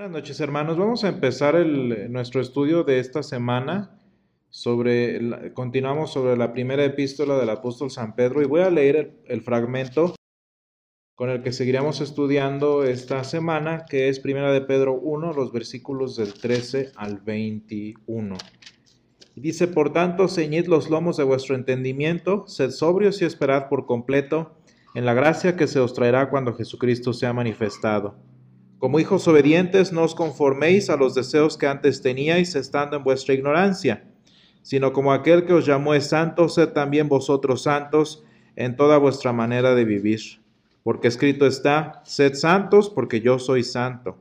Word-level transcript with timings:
Buenas 0.00 0.16
noches 0.16 0.40
hermanos, 0.40 0.78
vamos 0.78 1.04
a 1.04 1.10
empezar 1.10 1.54
nuestro 1.66 2.40
estudio 2.40 2.84
de 2.84 3.00
esta 3.00 3.22
semana 3.22 4.00
sobre, 4.48 5.52
continuamos 5.52 6.10
sobre 6.14 6.38
la 6.38 6.54
primera 6.54 6.82
epístola 6.86 7.36
del 7.36 7.50
apóstol 7.50 7.90
San 7.90 8.14
Pedro 8.14 8.40
y 8.40 8.46
voy 8.46 8.62
a 8.62 8.70
leer 8.70 8.96
el, 8.96 9.20
el 9.26 9.42
fragmento 9.42 10.14
con 11.14 11.28
el 11.28 11.42
que 11.42 11.52
seguiremos 11.52 12.00
estudiando 12.00 12.82
esta 12.82 13.24
semana, 13.24 13.84
que 13.84 14.08
es 14.08 14.20
primera 14.20 14.50
de 14.52 14.62
Pedro 14.62 14.94
1, 14.94 15.34
los 15.34 15.52
versículos 15.52 16.16
del 16.16 16.32
13 16.32 16.92
al 16.96 17.20
21. 17.20 18.38
Y 19.34 19.40
dice, 19.42 19.68
por 19.68 19.92
tanto, 19.92 20.28
ceñid 20.28 20.66
los 20.66 20.88
lomos 20.88 21.18
de 21.18 21.24
vuestro 21.24 21.54
entendimiento, 21.54 22.48
sed 22.48 22.70
sobrios 22.70 23.20
y 23.20 23.26
esperad 23.26 23.68
por 23.68 23.84
completo 23.84 24.56
en 24.94 25.04
la 25.04 25.12
gracia 25.12 25.56
que 25.56 25.66
se 25.66 25.78
os 25.78 25.92
traerá 25.92 26.30
cuando 26.30 26.54
Jesucristo 26.54 27.12
sea 27.12 27.34
manifestado. 27.34 28.29
Como 28.80 28.98
hijos 28.98 29.28
obedientes, 29.28 29.92
no 29.92 30.04
os 30.04 30.14
conforméis 30.14 30.88
a 30.88 30.96
los 30.96 31.14
deseos 31.14 31.58
que 31.58 31.66
antes 31.66 32.00
teníais 32.00 32.54
estando 32.54 32.96
en 32.96 33.04
vuestra 33.04 33.34
ignorancia, 33.34 34.08
sino 34.62 34.94
como 34.94 35.12
aquel 35.12 35.44
que 35.44 35.52
os 35.52 35.66
llamó 35.66 35.92
es 35.92 36.06
santo, 36.06 36.48
sed 36.48 36.70
también 36.70 37.06
vosotros 37.06 37.64
santos 37.64 38.24
en 38.56 38.76
toda 38.76 38.96
vuestra 38.96 39.34
manera 39.34 39.74
de 39.74 39.84
vivir. 39.84 40.20
Porque 40.82 41.08
escrito 41.08 41.46
está, 41.46 42.00
sed 42.06 42.32
santos 42.32 42.88
porque 42.88 43.20
yo 43.20 43.38
soy 43.38 43.64
santo. 43.64 44.16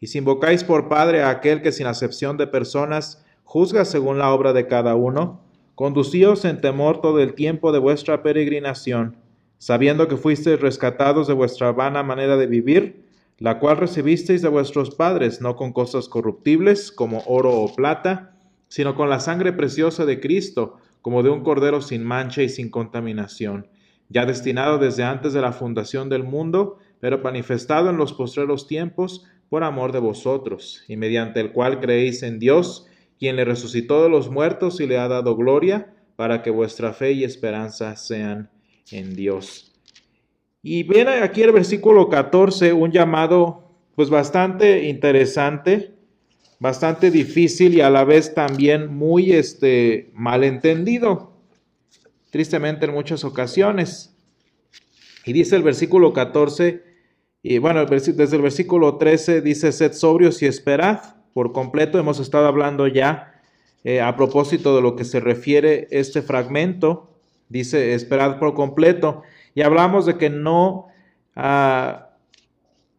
Y 0.00 0.08
si 0.08 0.18
invocáis 0.18 0.64
por 0.64 0.88
Padre 0.88 1.22
a 1.22 1.30
aquel 1.30 1.62
que 1.62 1.70
sin 1.70 1.86
acepción 1.86 2.36
de 2.36 2.48
personas 2.48 3.24
juzga 3.44 3.84
según 3.84 4.18
la 4.18 4.32
obra 4.32 4.52
de 4.52 4.66
cada 4.66 4.96
uno, 4.96 5.40
conducíos 5.76 6.44
en 6.44 6.60
temor 6.60 7.00
todo 7.00 7.20
el 7.20 7.34
tiempo 7.34 7.70
de 7.70 7.78
vuestra 7.78 8.24
peregrinación, 8.24 9.18
sabiendo 9.58 10.08
que 10.08 10.16
fuisteis 10.16 10.60
rescatados 10.60 11.28
de 11.28 11.34
vuestra 11.34 11.70
vana 11.70 12.02
manera 12.02 12.36
de 12.36 12.48
vivir, 12.48 13.03
la 13.38 13.58
cual 13.58 13.78
recibisteis 13.78 14.42
de 14.42 14.48
vuestros 14.48 14.94
padres, 14.94 15.40
no 15.40 15.56
con 15.56 15.72
cosas 15.72 16.08
corruptibles 16.08 16.92
como 16.92 17.22
oro 17.26 17.52
o 17.52 17.74
plata, 17.74 18.36
sino 18.68 18.94
con 18.94 19.10
la 19.10 19.20
sangre 19.20 19.52
preciosa 19.52 20.04
de 20.04 20.20
Cristo, 20.20 20.78
como 21.02 21.22
de 21.22 21.30
un 21.30 21.42
cordero 21.42 21.80
sin 21.80 22.04
mancha 22.04 22.42
y 22.42 22.48
sin 22.48 22.70
contaminación, 22.70 23.68
ya 24.08 24.24
destinado 24.24 24.78
desde 24.78 25.02
antes 25.02 25.32
de 25.32 25.40
la 25.40 25.52
fundación 25.52 26.08
del 26.08 26.24
mundo, 26.24 26.78
pero 27.00 27.18
manifestado 27.18 27.90
en 27.90 27.96
los 27.96 28.12
postreros 28.12 28.66
tiempos 28.66 29.26
por 29.48 29.64
amor 29.64 29.92
de 29.92 29.98
vosotros, 29.98 30.84
y 30.88 30.96
mediante 30.96 31.40
el 31.40 31.52
cual 31.52 31.80
creéis 31.80 32.22
en 32.22 32.38
Dios, 32.38 32.86
quien 33.18 33.36
le 33.36 33.44
resucitó 33.44 34.02
de 34.02 34.08
los 34.08 34.30
muertos 34.30 34.80
y 34.80 34.86
le 34.86 34.98
ha 34.98 35.08
dado 35.08 35.36
gloria, 35.36 35.94
para 36.16 36.42
que 36.42 36.50
vuestra 36.50 36.92
fe 36.92 37.12
y 37.12 37.24
esperanza 37.24 37.96
sean 37.96 38.50
en 38.90 39.14
Dios. 39.14 39.73
Y 40.66 40.82
viene 40.82 41.16
aquí 41.22 41.42
el 41.42 41.52
versículo 41.52 42.08
14, 42.08 42.72
un 42.72 42.90
llamado 42.90 43.68
pues 43.94 44.08
bastante 44.08 44.84
interesante, 44.88 45.92
bastante 46.58 47.10
difícil 47.10 47.74
y 47.74 47.82
a 47.82 47.90
la 47.90 48.04
vez 48.04 48.32
también 48.32 48.90
muy 48.90 49.32
este, 49.32 50.10
malentendido, 50.14 51.34
tristemente 52.30 52.86
en 52.86 52.94
muchas 52.94 53.24
ocasiones. 53.24 54.16
Y 55.26 55.34
dice 55.34 55.54
el 55.54 55.62
versículo 55.62 56.14
14, 56.14 56.82
y 57.42 57.58
bueno, 57.58 57.84
desde 57.84 58.36
el 58.36 58.42
versículo 58.42 58.96
13 58.96 59.42
dice, 59.42 59.70
sed 59.70 59.92
sobrios 59.92 60.40
y 60.40 60.46
esperad 60.46 61.16
por 61.34 61.52
completo. 61.52 61.98
Hemos 61.98 62.20
estado 62.20 62.46
hablando 62.46 62.86
ya 62.86 63.34
eh, 63.84 64.00
a 64.00 64.16
propósito 64.16 64.74
de 64.74 64.80
lo 64.80 64.96
que 64.96 65.04
se 65.04 65.20
refiere 65.20 65.88
este 65.90 66.22
fragmento. 66.22 67.10
Dice, 67.50 67.92
esperad 67.92 68.38
por 68.38 68.54
completo. 68.54 69.24
Y 69.54 69.62
hablamos 69.62 70.06
de 70.06 70.18
que 70.18 70.30
no, 70.30 70.88
ah, 71.36 72.10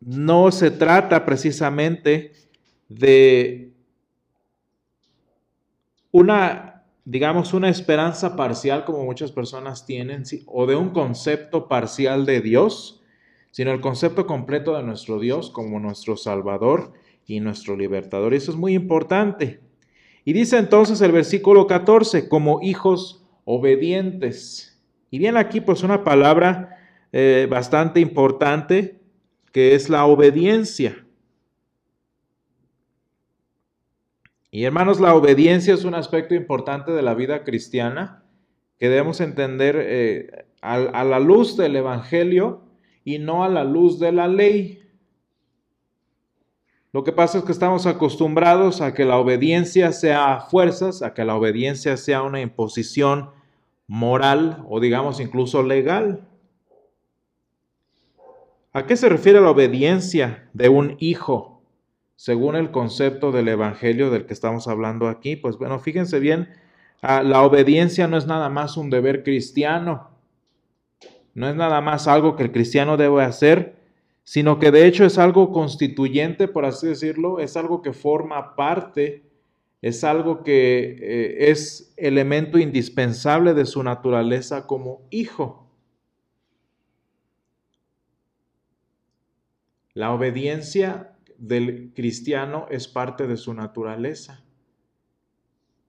no 0.02 0.52
se 0.52 0.72
trata 0.72 1.26
precisamente 1.26 2.32
de 2.88 3.72
una, 6.12 6.84
digamos, 7.04 7.54
una 7.54 7.70
esperanza 7.70 8.36
parcial 8.36 8.86
como 8.86 9.04
muchas 9.04 9.32
personas 9.32 9.86
tienen, 9.86 10.24
o 10.46 10.66
de 10.66 10.76
un 10.76 10.92
concepto 10.92 11.68
parcial 11.68 12.26
de 12.26 12.40
Dios, 12.40 13.02
sino 13.52 13.72
el 13.72 13.82
concepto 13.82 14.26
completo 14.26 14.76
de 14.78 14.84
nuestro 14.84 15.20
Dios 15.20 15.50
como 15.50 15.80
nuestro 15.80 16.16
Salvador 16.16 16.94
y 17.26 17.40
nuestro 17.40 17.76
Libertador. 17.76 18.34
Y 18.34 18.38
eso 18.38 18.52
es 18.52 18.58
muy 18.58 18.74
importante. 18.74 19.60
Y 20.24 20.34
dice 20.34 20.58
entonces 20.58 21.02
el 21.02 21.12
versículo 21.12 21.68
14, 21.68 22.28
como 22.30 22.62
hijos 22.62 23.24
obedientes. 23.46 24.75
Y 25.10 25.20
viene 25.20 25.40
aquí 25.40 25.62
pues 25.62 25.84
una 25.84 26.04
palabra 26.04 26.78
eh, 27.12 27.48
bastante 27.50 28.00
importante 28.00 29.00
que 29.52 29.76
es 29.76 29.90
la 29.90 30.06
obediencia. 30.06 31.06
Y 34.52 34.64
hermanos, 34.64 35.00
la 35.00 35.16
obediencia 35.16 35.74
es 35.74 35.86
un 35.86 35.96
aspecto 35.96 36.36
importante 36.36 36.92
de 36.92 37.02
la 37.02 37.14
vida 37.14 37.44
cristiana 37.44 38.24
que 38.78 38.90
debemos 38.90 39.22
entender 39.22 39.78
eh, 39.80 40.46
a, 40.62 40.76
a 40.76 41.04
la 41.04 41.20
luz 41.20 41.56
del 41.58 41.76
Evangelio 41.76 42.64
y 43.04 43.20
no 43.20 43.44
a 43.44 43.50
la 43.50 43.64
luz 43.64 44.00
de 44.00 44.12
la 44.12 44.28
ley. 44.28 44.82
Lo 46.92 47.04
que 47.04 47.12
pasa 47.12 47.38
es 47.38 47.44
que 47.44 47.52
estamos 47.52 47.86
acostumbrados 47.86 48.80
a 48.80 48.94
que 48.94 49.04
la 49.04 49.18
obediencia 49.18 49.92
sea 49.92 50.34
a 50.34 50.42
fuerzas, 50.42 51.02
a 51.02 51.14
que 51.14 51.26
la 51.26 51.36
obediencia 51.36 51.98
sea 51.98 52.24
una 52.24 52.40
imposición 52.40 53.32
moral 53.88 54.64
o 54.68 54.80
digamos 54.80 55.20
incluso 55.20 55.64
legal. 55.64 56.28
¿A 58.74 58.86
qué 58.86 58.98
se 58.98 59.10
refiere 59.10 59.40
la 59.40 59.52
obediencia 59.52 60.50
de 60.54 60.70
un 60.70 60.98
hijo 61.00 61.62
según 62.16 62.56
el 62.56 62.72
concepto 62.72 63.32
del 63.32 63.48
Evangelio 63.48 64.10
del 64.10 64.26
que 64.26 64.34
estamos 64.34 64.68
hablando 64.68 65.08
aquí? 65.08 65.36
Pues 65.36 65.58
bueno, 65.58 65.80
fíjense 65.80 66.20
bien, 66.20 66.50
ah, 67.02 67.24
la 67.24 67.42
obediencia 67.42 68.08
no 68.08 68.18
es 68.18 68.28
nada 68.28 68.50
más 68.50 68.76
un 68.76 68.90
deber 68.90 69.24
cristiano, 69.24 70.10
no 71.34 71.48
es 71.50 71.56
nada 71.56 71.82
más 71.82 72.08
algo 72.08 72.36
que 72.36 72.44
el 72.44 72.52
cristiano 72.52 72.98
debe 72.98 73.24
hacer, 73.24 73.76
sino 74.24 74.58
que 74.58 74.72
de 74.72 74.88
hecho 74.88 75.06
es 75.06 75.18
algo 75.18 75.52
constituyente, 75.52 76.48
por 76.48 76.66
así 76.66 76.88
decirlo, 76.88 77.40
es 77.40 77.56
algo 77.56 77.82
que 77.82 77.94
forma 77.94 78.56
parte 78.56 79.25
es 79.86 80.04
algo 80.04 80.44
que 80.44 80.98
eh, 81.00 81.52
es 81.52 81.94
elemento 81.96 82.58
indispensable 82.58 83.54
de 83.54 83.68
su 83.68 83.84
naturaleza 83.84 84.66
como 84.66 85.06
hijo. 85.12 85.70
La 89.94 90.12
obediencia 90.12 91.16
del 91.38 91.94
cristiano 91.94 92.66
es 92.72 92.88
parte 92.88 93.28
de 93.28 93.38
su 93.38 93.54
naturaleza. 93.54 94.44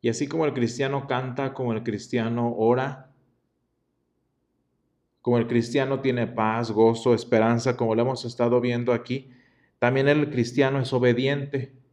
Y 0.02 0.10
así 0.10 0.28
como 0.28 0.44
el 0.44 0.52
cristiano 0.52 1.06
canta, 1.06 1.54
como 1.54 1.72
el 1.72 1.82
cristiano 1.82 2.54
ora, 2.54 3.14
como 5.22 5.38
el 5.38 5.46
cristiano 5.46 6.02
tiene 6.02 6.26
paz, 6.26 6.70
gozo, 6.70 7.14
esperanza, 7.14 7.78
como 7.78 7.94
lo 7.94 8.02
hemos 8.02 8.26
estado 8.26 8.60
viendo 8.60 8.92
aquí, 8.92 9.30
también 9.78 10.06
el 10.06 10.28
cristiano 10.28 10.80
es 10.80 10.92
obediente. 10.92 11.85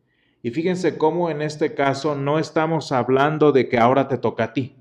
Y 0.44 0.52
fíjense 0.52 0.98
cómo 0.98 1.30
en 1.30 1.42
este 1.42 1.74
caso 1.74 2.16
no 2.16 2.38
estamos 2.38 2.92
hablando 2.92 3.54
de 3.54 3.70
que 3.70 3.78
ahora 3.80 4.10
te 4.10 4.18
toca 4.18 4.44
a 4.44 4.54
ti. 4.54 4.76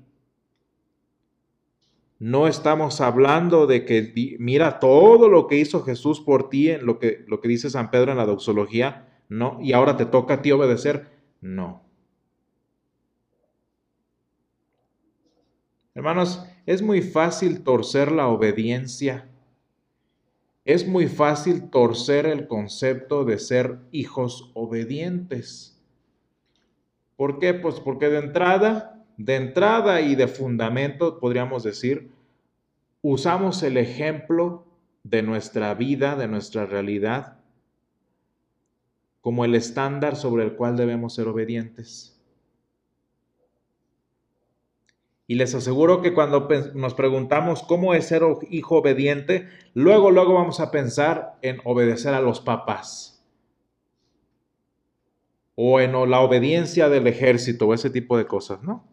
No 2.19 2.47
estamos 2.47 2.99
hablando 2.99 3.65
de 3.65 3.85
que 3.85 4.37
mira 4.39 4.79
todo 4.79 5.29
lo 5.29 5.47
que 5.47 5.57
hizo 5.57 5.81
Jesús 5.83 6.19
por 6.19 6.49
ti, 6.49 6.69
en 6.69 6.85
lo 6.85 6.99
que, 6.99 7.23
lo 7.27 7.39
que 7.39 7.47
dice 7.47 7.69
San 7.69 7.91
Pedro 7.91 8.11
en 8.11 8.17
la 8.17 8.25
doxología, 8.25 9.07
no, 9.29 9.57
y 9.61 9.71
ahora 9.71 9.95
te 9.95 10.05
toca 10.05 10.35
a 10.35 10.41
ti 10.41 10.51
obedecer. 10.51 11.09
No. 11.39 11.81
Hermanos, 15.95 16.45
es 16.65 16.81
muy 16.81 17.01
fácil 17.01 17.63
torcer 17.63 18.11
la 18.11 18.27
obediencia. 18.27 19.29
Es 20.65 20.87
muy 20.87 21.07
fácil 21.07 21.69
torcer 21.69 22.25
el 22.25 22.47
concepto 22.47 23.25
de 23.25 23.37
ser 23.37 23.79
hijos 23.91 24.51
obedientes. 24.53 25.77
¿Por 27.17 27.39
qué? 27.39 27.53
Pues 27.53 27.81
porque 27.81 28.07
de 28.07 28.19
entrada, 28.19 29.05
de 29.17 29.35
entrada 29.35 29.99
y 30.01 30.15
de 30.15 30.27
fundamento, 30.27 31.19
podríamos 31.19 31.63
decir, 31.63 32.11
usamos 33.01 33.61
el 33.63 33.77
ejemplo 33.77 34.65
de 35.03 35.21
nuestra 35.21 35.73
vida, 35.73 36.15
de 36.15 36.29
nuestra 36.29 36.65
realidad, 36.65 37.39
como 39.19 39.43
el 39.43 39.55
estándar 39.55 40.15
sobre 40.15 40.45
el 40.45 40.55
cual 40.55 40.77
debemos 40.77 41.13
ser 41.15 41.27
obedientes. 41.27 42.12
Y 45.25 45.35
les 45.35 45.55
aseguro 45.55 46.01
que 46.01 46.13
cuando 46.13 46.47
nos 46.73 46.93
preguntamos 46.93 47.63
cómo 47.63 47.93
es 47.93 48.07
ser 48.07 48.23
hijo 48.49 48.77
obediente, 48.77 49.47
luego, 49.73 50.11
luego 50.11 50.33
vamos 50.33 50.59
a 50.59 50.69
pensar 50.69 51.37
en 51.41 51.61
obedecer 51.63 52.13
a 52.13 52.21
los 52.21 52.41
papás. 52.41 53.25
O 55.55 55.79
en 55.79 55.93
la 56.09 56.19
obediencia 56.19 56.89
del 56.89 57.07
ejército 57.07 57.67
o 57.67 57.73
ese 57.73 57.89
tipo 57.89 58.17
de 58.17 58.25
cosas, 58.25 58.63
¿no? 58.63 58.85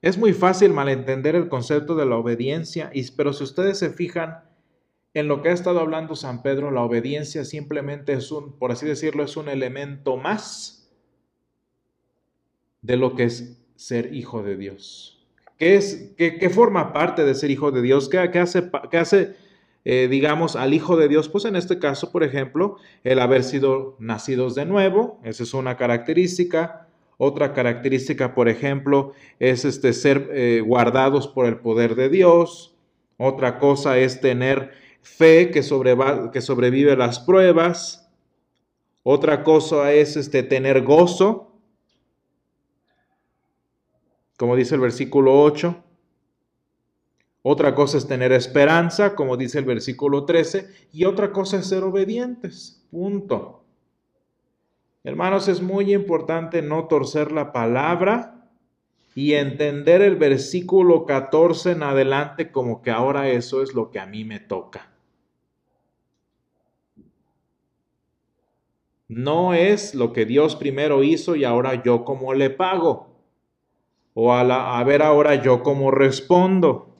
Es 0.00 0.18
muy 0.18 0.34
fácil 0.34 0.74
malentender 0.74 1.34
el 1.34 1.48
concepto 1.48 1.96
de 1.96 2.04
la 2.04 2.16
obediencia, 2.16 2.92
pero 3.16 3.32
si 3.32 3.42
ustedes 3.42 3.78
se 3.78 3.88
fijan, 3.88 4.44
en 5.14 5.28
lo 5.28 5.40
que 5.40 5.48
ha 5.48 5.52
estado 5.52 5.80
hablando 5.80 6.14
San 6.14 6.42
Pedro, 6.42 6.70
la 6.70 6.82
obediencia 6.82 7.44
simplemente 7.44 8.12
es 8.12 8.30
un, 8.30 8.58
por 8.58 8.70
así 8.70 8.84
decirlo, 8.84 9.22
es 9.22 9.36
un 9.38 9.48
elemento 9.48 10.18
más 10.18 10.83
de 12.84 12.96
lo 12.96 13.16
que 13.16 13.24
es 13.24 13.58
ser 13.76 14.14
hijo 14.14 14.42
de 14.42 14.56
Dios. 14.56 15.26
¿Qué, 15.58 15.76
es, 15.76 16.12
qué, 16.16 16.50
forma 16.50 16.92
parte 16.92 17.24
de 17.24 17.34
ser 17.34 17.50
hijo 17.50 17.70
de 17.70 17.80
Dios? 17.80 18.08
¿Qué, 18.08 18.18
hace, 18.18 18.70
qué 18.90 18.98
hace 18.98 19.36
eh, 19.84 20.08
digamos, 20.10 20.54
al 20.56 20.74
Hijo 20.74 20.96
de 20.96 21.08
Dios? 21.08 21.28
Pues 21.28 21.44
en 21.46 21.56
este 21.56 21.78
caso, 21.78 22.12
por 22.12 22.24
ejemplo, 22.24 22.76
el 23.02 23.20
haber 23.20 23.42
sido 23.42 23.96
nacidos 23.98 24.54
de 24.54 24.66
nuevo, 24.66 25.20
esa 25.24 25.42
es 25.42 25.54
una 25.54 25.76
característica. 25.76 26.88
Otra 27.16 27.52
característica, 27.52 28.34
por 28.34 28.48
ejemplo, 28.48 29.12
es 29.38 29.64
este, 29.64 29.92
ser 29.92 30.28
eh, 30.32 30.62
guardados 30.64 31.28
por 31.28 31.46
el 31.46 31.58
poder 31.58 31.94
de 31.94 32.08
Dios. 32.08 32.74
Otra 33.16 33.58
cosa 33.58 33.96
es 33.98 34.20
tener 34.20 34.72
fe 35.00 35.50
que, 35.50 35.60
que 36.32 36.40
sobrevive 36.40 36.96
las 36.96 37.20
pruebas. 37.20 38.10
Otra 39.04 39.44
cosa 39.44 39.92
es 39.92 40.16
este, 40.16 40.42
tener 40.42 40.82
gozo, 40.82 41.53
como 44.36 44.56
dice 44.56 44.74
el 44.74 44.80
versículo 44.80 45.40
8. 45.42 45.82
Otra 47.42 47.74
cosa 47.74 47.98
es 47.98 48.06
tener 48.06 48.32
esperanza, 48.32 49.14
como 49.14 49.36
dice 49.36 49.58
el 49.58 49.64
versículo 49.64 50.24
13. 50.24 50.88
Y 50.92 51.04
otra 51.04 51.30
cosa 51.32 51.58
es 51.58 51.66
ser 51.66 51.84
obedientes. 51.84 52.84
Punto. 52.90 53.64
Hermanos, 55.04 55.48
es 55.48 55.60
muy 55.60 55.92
importante 55.92 56.62
no 56.62 56.86
torcer 56.86 57.30
la 57.30 57.52
palabra 57.52 58.48
y 59.14 59.34
entender 59.34 60.02
el 60.02 60.16
versículo 60.16 61.04
14 61.04 61.72
en 61.72 61.82
adelante 61.82 62.50
como 62.50 62.82
que 62.82 62.90
ahora 62.90 63.28
eso 63.28 63.62
es 63.62 63.74
lo 63.74 63.90
que 63.90 64.00
a 64.00 64.06
mí 64.06 64.24
me 64.24 64.40
toca. 64.40 64.90
No 69.06 69.52
es 69.52 69.94
lo 69.94 70.12
que 70.12 70.24
Dios 70.24 70.56
primero 70.56 71.02
hizo 71.02 71.36
y 71.36 71.44
ahora 71.44 71.82
yo 71.82 72.04
como 72.04 72.32
le 72.32 72.48
pago. 72.48 73.13
O 74.14 74.32
a, 74.32 74.78
a 74.78 74.84
ver 74.84 75.02
ahora 75.02 75.34
yo 75.36 75.62
cómo 75.62 75.90
respondo. 75.90 76.96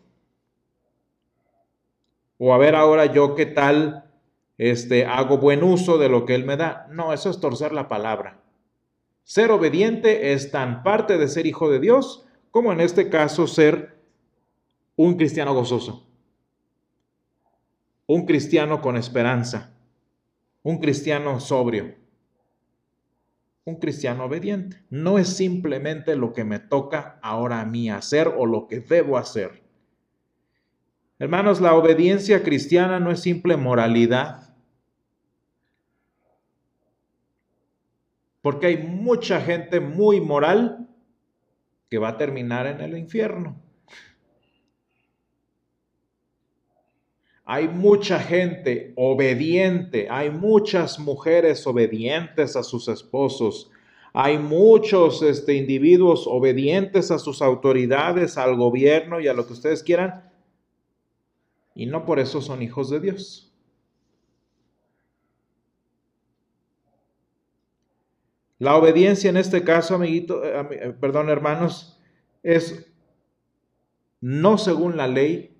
O 2.39 2.53
a 2.53 2.59
ver 2.59 2.75
ahora 2.75 3.07
yo 3.07 3.35
qué 3.35 3.47
tal 3.47 4.05
este, 4.59 5.07
hago 5.07 5.39
buen 5.39 5.63
uso 5.63 5.99
de 5.99 6.09
lo 6.09 6.27
que 6.27 6.35
Él 6.35 6.45
me 6.45 6.57
da. 6.57 6.87
No, 6.91 7.13
eso 7.13 7.31
es 7.31 7.41
torcer 7.41 7.73
la 7.73 7.89
palabra. 7.89 8.41
Ser 9.25 9.51
obediente 9.51 10.33
es 10.33 10.51
tan 10.51 10.83
parte 10.83 11.17
de 11.17 11.29
ser 11.29 11.47
hijo 11.47 11.71
de 11.71 11.81
Dios 11.81 12.27
como 12.51 12.73
en 12.73 12.81
este 12.81 13.09
caso 13.09 13.47
ser 13.47 13.99
un 14.97 15.17
cristiano 15.17 15.55
gozoso, 15.55 16.07
un 18.07 18.27
cristiano 18.27 18.81
con 18.81 18.97
esperanza, 18.97 19.73
un 20.63 20.79
cristiano 20.79 21.41
sobrio, 21.41 21.97
un 23.65 23.77
cristiano 23.77 24.25
obediente. 24.25 24.83
No 24.91 25.19
es 25.19 25.29
simplemente 25.37 26.17
lo 26.17 26.33
que 26.33 26.45
me 26.45 26.59
toca 26.59 27.19
ahora 27.23 27.61
a 27.61 27.65
mí 27.65 27.91
hacer 27.91 28.29
o 28.29 28.47
lo 28.47 28.67
que 28.67 28.81
debo 28.81 29.17
hacer. 29.17 29.63
Hermanos, 31.19 31.61
la 31.61 31.75
obediencia 31.75 32.43
cristiana 32.43 33.01
no 33.01 33.11
es 33.11 33.21
simple 33.21 33.57
moralidad. 33.57 34.55
Porque 38.43 38.67
hay 38.67 38.77
mucha 38.77 39.41
gente 39.41 39.81
muy 39.81 40.21
moral 40.21 40.87
que 41.89 41.97
va 41.97 42.09
a 42.09 42.19
terminar 42.19 42.67
en 42.67 42.81
el 42.83 42.99
infierno. 42.99 43.64
Hay 47.45 47.69
mucha 47.69 48.19
gente 48.19 48.95
obediente, 48.97 50.09
hay 50.11 50.31
muchas 50.31 50.99
mujeres 50.99 51.67
obedientes 51.67 52.57
a 52.57 52.63
sus 52.63 52.89
esposos, 52.89 53.71
hay 54.15 54.39
muchos 54.39 55.23
este, 55.23 55.55
individuos 55.55 56.27
obedientes 56.27 57.11
a 57.11 57.19
sus 57.19 57.43
autoridades, 57.43 58.39
al 58.39 58.57
gobierno 58.57 59.21
y 59.21 59.29
a 59.29 59.35
lo 59.35 59.47
que 59.47 59.53
ustedes 59.53 59.83
quieran, 59.83 60.31
y 61.75 61.87
no 61.87 62.07
por 62.07 62.19
eso 62.19 62.41
son 62.41 62.63
hijos 62.63 62.89
de 62.89 63.01
Dios. 63.01 63.53
La 68.59 68.77
obediencia 68.77 69.29
en 69.29 69.37
este 69.37 69.65
caso, 69.65 69.97
amiguito, 69.97 70.43
eh, 70.45 70.67
eh, 70.71 70.95
perdón, 70.99 71.29
hermanos, 71.29 72.01
es 72.43 72.91
no 74.21 74.57
según 74.57 74.97
la 74.97 75.09
ley, 75.09 75.54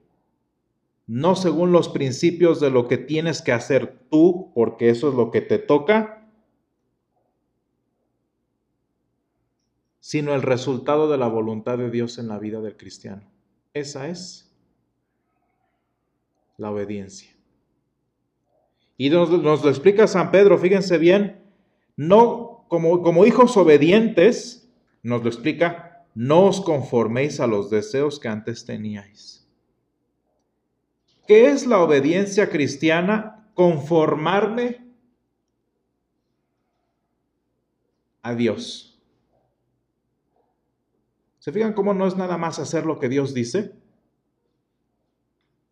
no 1.07 1.37
según 1.37 1.73
los 1.73 1.89
principios 1.89 2.61
de 2.61 2.71
lo 2.71 2.89
que 2.89 2.99
tienes 2.99 3.43
que 3.43 3.53
hacer 3.53 4.07
tú, 4.11 4.53
porque 4.55 4.89
eso 4.89 5.09
es 5.09 5.15
lo 5.15 5.31
que 5.31 5.41
te 5.41 5.59
toca, 5.59 6.29
sino 10.01 10.35
el 10.35 10.43
resultado 10.43 11.11
de 11.11 11.19
la 11.19 11.29
voluntad 11.29 11.79
de 11.79 11.91
Dios 11.91 12.19
en 12.19 12.29
la 12.29 12.39
vida 12.39 12.61
del 12.61 12.77
cristiano. 12.77 13.23
Esa 13.73 14.09
es 14.09 14.55
la 16.57 16.71
obediencia. 16.71 17.31
Y 18.97 19.11
nos, 19.11 19.31
lo 19.31 19.69
explica 19.69 20.07
San 20.07 20.31
Pedro, 20.31 20.59
fíjense 20.59 20.99
bien, 20.99 21.43
no 21.97 22.67
como, 22.69 23.03
como 23.03 23.27
hijos 23.27 23.57
obedientes, 23.57 24.71
nos 25.03 25.23
lo 25.23 25.29
explica, 25.29 26.07
no 26.15 26.47
os 26.47 26.61
conforméis 26.61 27.41
a 27.41 27.47
los 27.47 27.71
deseos 27.71 28.21
que 28.21 28.29
antes 28.29 28.65
teníais. 28.65 29.44
¿Qué 31.27 31.49
es 31.49 31.67
la 31.67 31.79
obediencia 31.79 32.51
cristiana? 32.51 33.49
Conformarme 33.55 34.85
a 38.23 38.35
Dios. 38.35 38.99
¿Se 41.39 41.53
fijan 41.53 41.75
cómo 41.75 41.95
no 41.95 42.07
es 42.07 42.17
nada 42.17 42.39
más 42.39 42.59
hacer 42.59 42.87
lo 42.87 42.99
que 42.99 43.09
Dios 43.09 43.35
dice? 43.35 43.73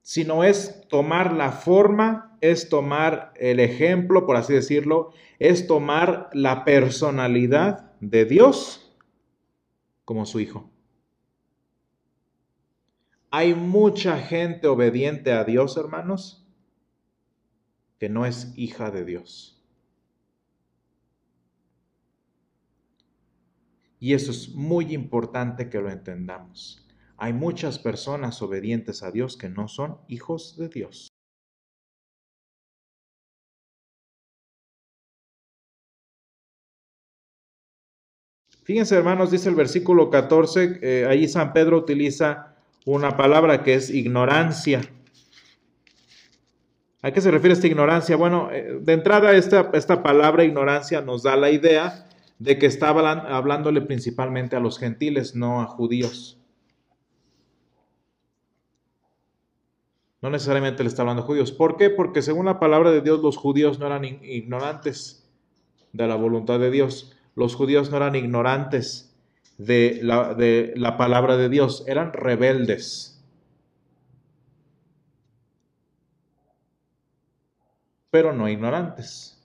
Sino 0.03 0.45
es 0.45 0.87
tomar 0.89 1.33
la 1.33 1.53
forma, 1.53 2.37
es 2.41 2.69
tomar 2.69 3.33
el 3.37 3.61
ejemplo, 3.61 4.27
por 4.27 4.37
así 4.37 4.53
decirlo, 4.53 5.13
es 5.39 5.67
tomar 5.67 6.29
la 6.33 6.65
personalidad 6.65 7.93
de 8.01 8.25
Dios 8.25 8.95
como 10.05 10.27
su 10.27 10.41
hijo. 10.41 10.72
Hay 13.35 13.55
mucha 13.55 14.19
gente 14.19 14.67
obediente 14.67 15.33
a 15.33 15.43
Dios, 15.43 15.79
hermanos, 15.79 16.47
que 17.99 18.11
no 18.11 18.27
es 18.27 18.53
hija 18.57 18.91
de 18.91 19.07
Dios. 19.07 19.59
Y 23.99 24.13
eso 24.13 24.33
es 24.33 24.55
muy 24.55 24.93
importante 24.93 25.71
que 25.71 25.81
lo 25.81 25.91
entendamos. 25.91 26.87
Hay 27.17 27.33
muchas 27.33 27.79
personas 27.79 28.43
obedientes 28.43 29.03
a 29.03 29.11
Dios 29.11 29.39
que 29.39 29.49
no 29.49 29.67
son 29.67 29.99
hijos 30.09 30.59
de 30.59 30.69
Dios. 30.69 31.09
Fíjense 38.63 38.95
hermanos, 38.95 39.31
dice 39.31 39.49
el 39.49 39.55
versículo 39.55 40.11
14, 40.11 40.81
eh, 40.83 41.07
ahí 41.07 41.27
San 41.27 41.55
Pedro 41.55 41.79
utiliza 41.79 42.52
una 42.85 43.17
palabra 43.17 43.63
que 43.63 43.75
es 43.75 43.91
ignorancia. 43.91 44.83
¿A 47.03 47.11
qué 47.11 47.21
se 47.21 47.31
refiere 47.31 47.55
esta 47.55 47.67
ignorancia? 47.67 48.17
Bueno, 48.17 48.51
eh, 48.53 48.79
de 48.81 48.93
entrada 48.93 49.33
esta, 49.35 49.71
esta 49.73 50.03
palabra 50.03 50.45
ignorancia 50.45 51.01
nos 51.01 51.23
da 51.23 51.37
la 51.37 51.51
idea 51.51 52.09
de 52.39 52.59
que 52.59 52.67
estaba 52.67 53.11
hablándole 53.11 53.83
principalmente 53.83 54.57
a 54.57 54.61
los 54.61 54.79
gentiles, 54.79 55.35
no 55.35 55.61
a 55.61 55.67
judíos. 55.67 56.39
No 60.21 60.31
necesariamente 60.31 60.85
le 60.85 60.89
está 60.89 61.03
hablando 61.03 61.23
a 61.23 61.27
judíos. 61.27 61.51
¿Por 61.51 61.77
qué? 61.77 61.91
Porque 61.91 62.23
según 62.23 62.47
la 62.47 62.61
palabra 62.61 62.93
de 62.93 63.01
Dios, 63.01 63.21
los 63.21 63.37
judíos 63.37 63.81
no 63.81 63.87
eran 63.87 64.05
ignorantes 64.05 65.29
de 65.93 66.07
la 66.07 66.15
voluntad 66.15 66.61
de 66.61 66.71
Dios. 66.71 67.17
Los 67.35 67.57
judíos 67.57 67.91
no 67.91 67.97
eran 67.97 68.15
ignorantes 68.15 69.12
de 69.67 70.01
la, 70.03 70.35
de 70.35 70.73
la 70.77 70.97
palabra 70.97 71.37
de 71.37 71.49
Dios, 71.49 71.85
eran 71.87 72.13
rebeldes. 72.13 73.23
Pero 78.11 78.33
no 78.33 78.49
ignorantes. 78.49 79.43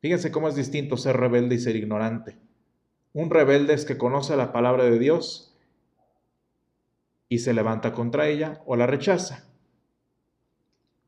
Fíjense 0.00 0.32
cómo 0.32 0.48
es 0.48 0.56
distinto 0.56 0.96
ser 0.96 1.16
rebelde 1.16 1.54
y 1.54 1.58
ser 1.58 1.76
ignorante. 1.76 2.36
Un 3.12 3.30
rebelde 3.30 3.74
es 3.74 3.84
que 3.84 3.98
conoce 3.98 4.36
la 4.36 4.52
palabra 4.52 4.84
de 4.84 4.98
Dios 4.98 5.56
y 7.28 7.38
se 7.38 7.54
levanta 7.54 7.92
contra 7.92 8.28
ella 8.28 8.62
o 8.66 8.74
la 8.74 8.86
rechaza. 8.86 9.46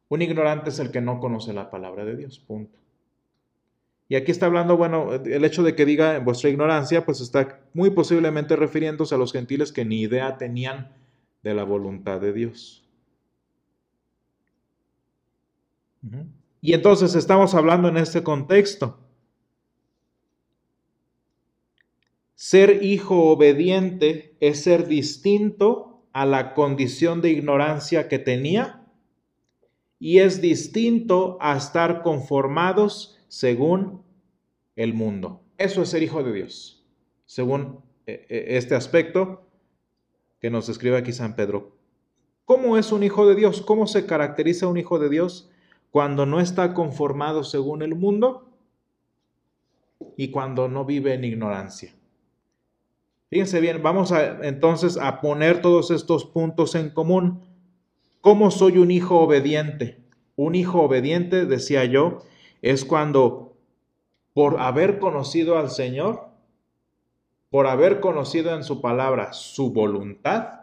Un 0.08 0.22
ignorante 0.22 0.70
es 0.70 0.78
el 0.78 0.92
que 0.92 1.00
no 1.00 1.18
conoce 1.18 1.52
la 1.52 1.70
palabra 1.70 2.04
de 2.04 2.16
Dios. 2.16 2.38
Punto. 2.38 2.83
Y 4.14 4.16
aquí 4.16 4.30
está 4.30 4.46
hablando, 4.46 4.76
bueno, 4.76 5.12
el 5.12 5.44
hecho 5.44 5.64
de 5.64 5.74
que 5.74 5.84
diga 5.84 6.14
en 6.14 6.24
vuestra 6.24 6.48
ignorancia, 6.48 7.04
pues 7.04 7.20
está 7.20 7.58
muy 7.72 7.90
posiblemente 7.90 8.54
refiriéndose 8.54 9.12
a 9.12 9.18
los 9.18 9.32
gentiles 9.32 9.72
que 9.72 9.84
ni 9.84 10.02
idea 10.02 10.38
tenían 10.38 10.92
de 11.42 11.52
la 11.52 11.64
voluntad 11.64 12.20
de 12.20 12.32
Dios. 12.32 12.88
Y 16.60 16.74
entonces 16.74 17.16
estamos 17.16 17.56
hablando 17.56 17.88
en 17.88 17.96
este 17.96 18.22
contexto. 18.22 19.00
Ser 22.36 22.84
hijo 22.84 23.30
obediente 23.32 24.36
es 24.38 24.62
ser 24.62 24.86
distinto 24.86 26.04
a 26.12 26.24
la 26.24 26.54
condición 26.54 27.20
de 27.20 27.30
ignorancia 27.30 28.06
que 28.06 28.20
tenía 28.20 28.86
y 29.98 30.20
es 30.20 30.40
distinto 30.40 31.36
a 31.40 31.56
estar 31.56 32.02
conformados 32.02 33.18
según 33.26 34.03
el 34.76 34.94
mundo. 34.94 35.42
Eso 35.58 35.82
es 35.82 35.90
ser 35.90 36.02
hijo 36.02 36.22
de 36.22 36.32
Dios, 36.32 36.84
según 37.26 37.80
eh, 38.06 38.26
eh, 38.28 38.44
este 38.50 38.74
aspecto 38.74 39.46
que 40.40 40.50
nos 40.50 40.68
escribe 40.68 40.96
aquí 40.96 41.12
San 41.12 41.36
Pedro. 41.36 41.76
¿Cómo 42.44 42.76
es 42.76 42.92
un 42.92 43.02
hijo 43.02 43.26
de 43.26 43.34
Dios? 43.34 43.62
¿Cómo 43.62 43.86
se 43.86 44.04
caracteriza 44.04 44.66
un 44.66 44.76
hijo 44.76 44.98
de 44.98 45.08
Dios 45.08 45.50
cuando 45.90 46.26
no 46.26 46.40
está 46.40 46.74
conformado 46.74 47.44
según 47.44 47.82
el 47.82 47.94
mundo 47.94 48.50
y 50.16 50.28
cuando 50.30 50.68
no 50.68 50.84
vive 50.84 51.14
en 51.14 51.24
ignorancia? 51.24 51.94
Fíjense 53.30 53.60
bien, 53.60 53.82
vamos 53.82 54.12
a, 54.12 54.46
entonces 54.46 54.96
a 54.96 55.20
poner 55.20 55.62
todos 55.62 55.90
estos 55.90 56.24
puntos 56.24 56.74
en 56.74 56.90
común. 56.90 57.40
¿Cómo 58.20 58.50
soy 58.50 58.78
un 58.78 58.90
hijo 58.90 59.18
obediente? 59.20 59.98
Un 60.36 60.54
hijo 60.54 60.82
obediente, 60.82 61.46
decía 61.46 61.84
yo, 61.84 62.22
es 62.60 62.84
cuando 62.84 63.43
por 64.34 64.60
haber 64.60 64.98
conocido 64.98 65.56
al 65.56 65.70
Señor, 65.70 66.28
por 67.48 67.66
haber 67.66 68.00
conocido 68.00 68.54
en 68.54 68.64
su 68.64 68.80
palabra 68.80 69.32
su 69.32 69.72
voluntad, 69.72 70.60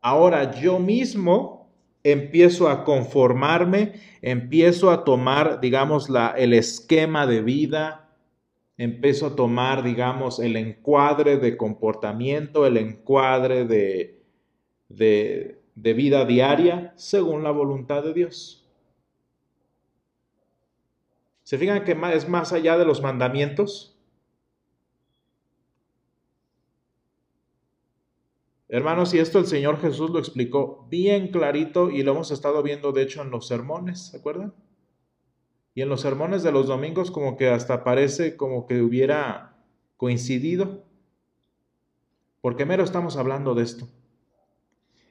ahora 0.00 0.52
yo 0.52 0.78
mismo 0.78 1.68
empiezo 2.04 2.68
a 2.68 2.84
conformarme, 2.84 3.94
empiezo 4.22 4.92
a 4.92 5.02
tomar, 5.02 5.60
digamos, 5.60 6.08
la, 6.08 6.28
el 6.38 6.54
esquema 6.54 7.26
de 7.26 7.42
vida, 7.42 8.08
empiezo 8.78 9.26
a 9.26 9.34
tomar, 9.34 9.82
digamos, 9.82 10.38
el 10.38 10.54
encuadre 10.54 11.38
de 11.38 11.56
comportamiento, 11.56 12.64
el 12.64 12.76
encuadre 12.76 13.64
de, 13.64 14.22
de, 14.88 15.60
de 15.74 15.92
vida 15.94 16.24
diaria 16.24 16.92
según 16.94 17.42
la 17.42 17.50
voluntad 17.50 18.04
de 18.04 18.14
Dios. 18.14 18.65
¿Se 21.46 21.58
fijan 21.58 21.84
que 21.84 21.96
es 22.12 22.28
más 22.28 22.52
allá 22.52 22.76
de 22.76 22.84
los 22.84 23.02
mandamientos? 23.02 23.96
Hermanos, 28.68 29.14
y 29.14 29.20
esto 29.20 29.38
el 29.38 29.46
Señor 29.46 29.80
Jesús 29.80 30.10
lo 30.10 30.18
explicó 30.18 30.88
bien 30.90 31.28
clarito 31.28 31.88
y 31.88 32.02
lo 32.02 32.10
hemos 32.10 32.32
estado 32.32 32.64
viendo 32.64 32.90
de 32.90 33.02
hecho 33.02 33.22
en 33.22 33.30
los 33.30 33.46
sermones, 33.46 34.08
¿se 34.08 34.16
acuerdan? 34.16 34.54
Y 35.72 35.82
en 35.82 35.88
los 35.88 36.00
sermones 36.00 36.42
de 36.42 36.50
los 36.50 36.66
domingos 36.66 37.12
como 37.12 37.36
que 37.36 37.48
hasta 37.48 37.84
parece 37.84 38.36
como 38.36 38.66
que 38.66 38.82
hubiera 38.82 39.56
coincidido. 39.96 40.82
Porque 42.40 42.66
mero 42.66 42.82
estamos 42.82 43.16
hablando 43.16 43.54
de 43.54 43.62
esto. 43.62 43.86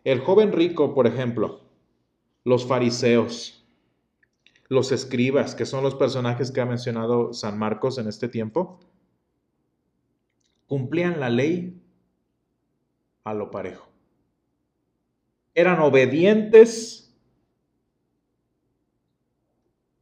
El 0.03 0.19
joven 0.19 0.51
rico, 0.51 0.93
por 0.93 1.07
ejemplo, 1.07 1.61
los 2.43 2.65
fariseos, 2.65 3.64
los 4.67 4.91
escribas, 4.91 5.55
que 5.55 5.65
son 5.65 5.83
los 5.83 5.95
personajes 5.95 6.51
que 6.51 6.61
ha 6.61 6.65
mencionado 6.65 7.33
San 7.33 7.57
Marcos 7.57 7.97
en 7.97 8.07
este 8.07 8.27
tiempo, 8.27 8.79
cumplían 10.67 11.19
la 11.19 11.29
ley 11.29 11.81
a 13.23 13.33
lo 13.33 13.51
parejo. 13.51 13.89
Eran 15.53 15.79
obedientes 15.79 17.15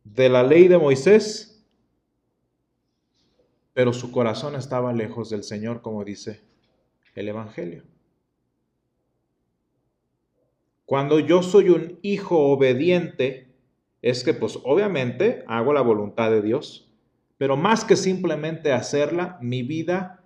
de 0.03 0.29
la 0.29 0.43
ley 0.43 0.67
de 0.67 0.77
Moisés, 0.77 1.65
pero 3.73 3.91
su 3.91 4.11
corazón 4.11 4.55
estaba 4.55 4.93
lejos 4.93 5.29
del 5.29 5.43
Señor, 5.43 5.81
como 5.81 6.03
dice 6.03 6.41
el 7.15 7.27
Evangelio. 7.27 7.83
Cuando 10.85 11.19
yo 11.19 11.41
soy 11.41 11.69
un 11.69 11.99
hijo 12.01 12.37
obediente, 12.51 13.52
es 14.03 14.25
que 14.25 14.33
pues 14.33 14.59
obviamente 14.65 15.45
hago 15.47 15.71
la 15.71 15.81
voluntad 15.81 16.29
de 16.29 16.41
Dios, 16.41 16.93
pero 17.37 17.55
más 17.55 17.85
que 17.85 17.95
simplemente 17.95 18.73
hacerla, 18.73 19.39
mi 19.41 19.63
vida, 19.63 20.21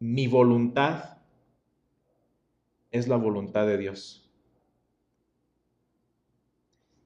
mi 0.00 0.26
voluntad 0.26 1.18
es 2.90 3.06
la 3.06 3.16
voluntad 3.16 3.64
de 3.66 3.78
Dios. 3.78 4.28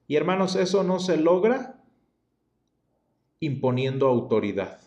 Y 0.07 0.15
hermanos, 0.15 0.55
eso 0.55 0.83
no 0.83 0.99
se 0.99 1.17
logra 1.17 1.83
imponiendo 3.39 4.07
autoridad. 4.07 4.81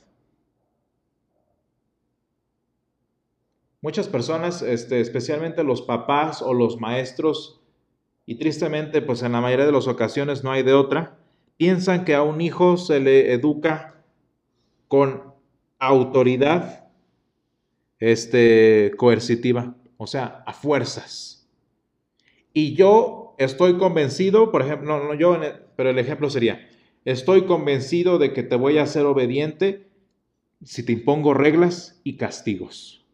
Muchas 3.81 4.09
personas, 4.09 4.63
este, 4.63 5.01
especialmente 5.01 5.63
los 5.63 5.83
papás 5.83 6.43
o 6.43 6.53
los 6.53 6.81
maestros, 6.81 7.62
y 8.27 8.37
tristemente, 8.37 9.03
pues 9.03 9.23
en 9.23 9.33
la 9.33 9.41
mayoría 9.41 9.67
de 9.67 9.73
las 9.73 9.89
ocasiones 9.89 10.45
no 10.45 10.53
hay 10.53 10.63
de 10.63 10.73
otra, 10.73 11.19
piensan 11.57 12.05
que 12.05 12.15
a 12.15 12.23
un 12.23 12.41
hijo 12.41 12.77
se 12.77 13.01
le 13.01 13.33
educa 13.33 14.05
con 14.89 15.33
autoridad 15.79 16.89
este, 17.99 18.93
coercitiva, 18.97 19.75
o 19.97 20.07
sea, 20.07 20.45
a 20.47 20.53
fuerzas. 20.53 21.49
Y 22.53 22.75
yo 22.75 23.35
estoy 23.39 23.79
convencido, 23.79 24.53
por 24.53 24.63
ejemplo, 24.63 24.99
no, 24.99 25.05
no 25.05 25.15
yo, 25.15 25.39
pero 25.77 25.91
el 25.91 25.99
ejemplo 25.99 26.31
sería, 26.31 26.69
estoy 27.05 27.47
convencido 27.47 28.19
de 28.19 28.33
que 28.33 28.43
te 28.43 28.57
voy 28.57 28.79
a 28.79 28.87
ser 28.87 29.07
obediente 29.07 29.89
si 30.63 30.85
te 30.85 30.93
impongo 30.93 31.35
reglas 31.35 32.01
y 32.05 32.17
castigos. 32.17 33.05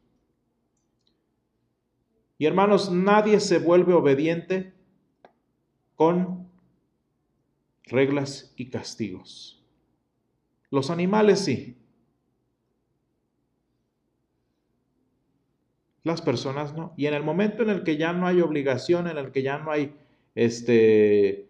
Y 2.37 2.47
hermanos, 2.47 2.93
nadie 2.93 3.41
se 3.41 3.59
vuelve 3.59 3.95
obediente 3.95 4.78
con 5.99 6.49
reglas 7.83 8.55
y 8.57 8.71
castigos. 8.71 9.61
Los 10.71 10.91
animales 10.91 11.41
sí. 11.41 11.77
Las 16.05 16.23
personas 16.23 16.73
no. 16.73 16.95
Y 16.97 17.07
en 17.07 17.15
el 17.15 17.25
momento 17.25 17.65
en 17.65 17.71
el 17.71 17.83
que 17.83 17.97
ya 17.97 18.13
no 18.13 18.29
hay 18.29 18.41
obligación, 18.41 19.09
en 19.09 19.19
el 19.19 19.33
que 19.33 19.43
ya 19.43 19.59
no 19.59 19.73
hay 19.73 19.93
este 20.37 21.49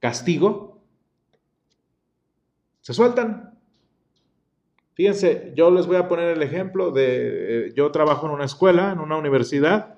castigo, 0.00 0.82
se 2.80 2.94
sueltan. 2.94 3.58
Fíjense, 4.94 5.52
yo 5.54 5.70
les 5.70 5.86
voy 5.86 5.96
a 5.96 6.08
poner 6.08 6.30
el 6.30 6.42
ejemplo 6.42 6.92
de, 6.92 7.66
eh, 7.66 7.72
yo 7.76 7.90
trabajo 7.90 8.26
en 8.26 8.32
una 8.32 8.46
escuela, 8.46 8.90
en 8.92 9.00
una 9.00 9.18
universidad, 9.18 9.93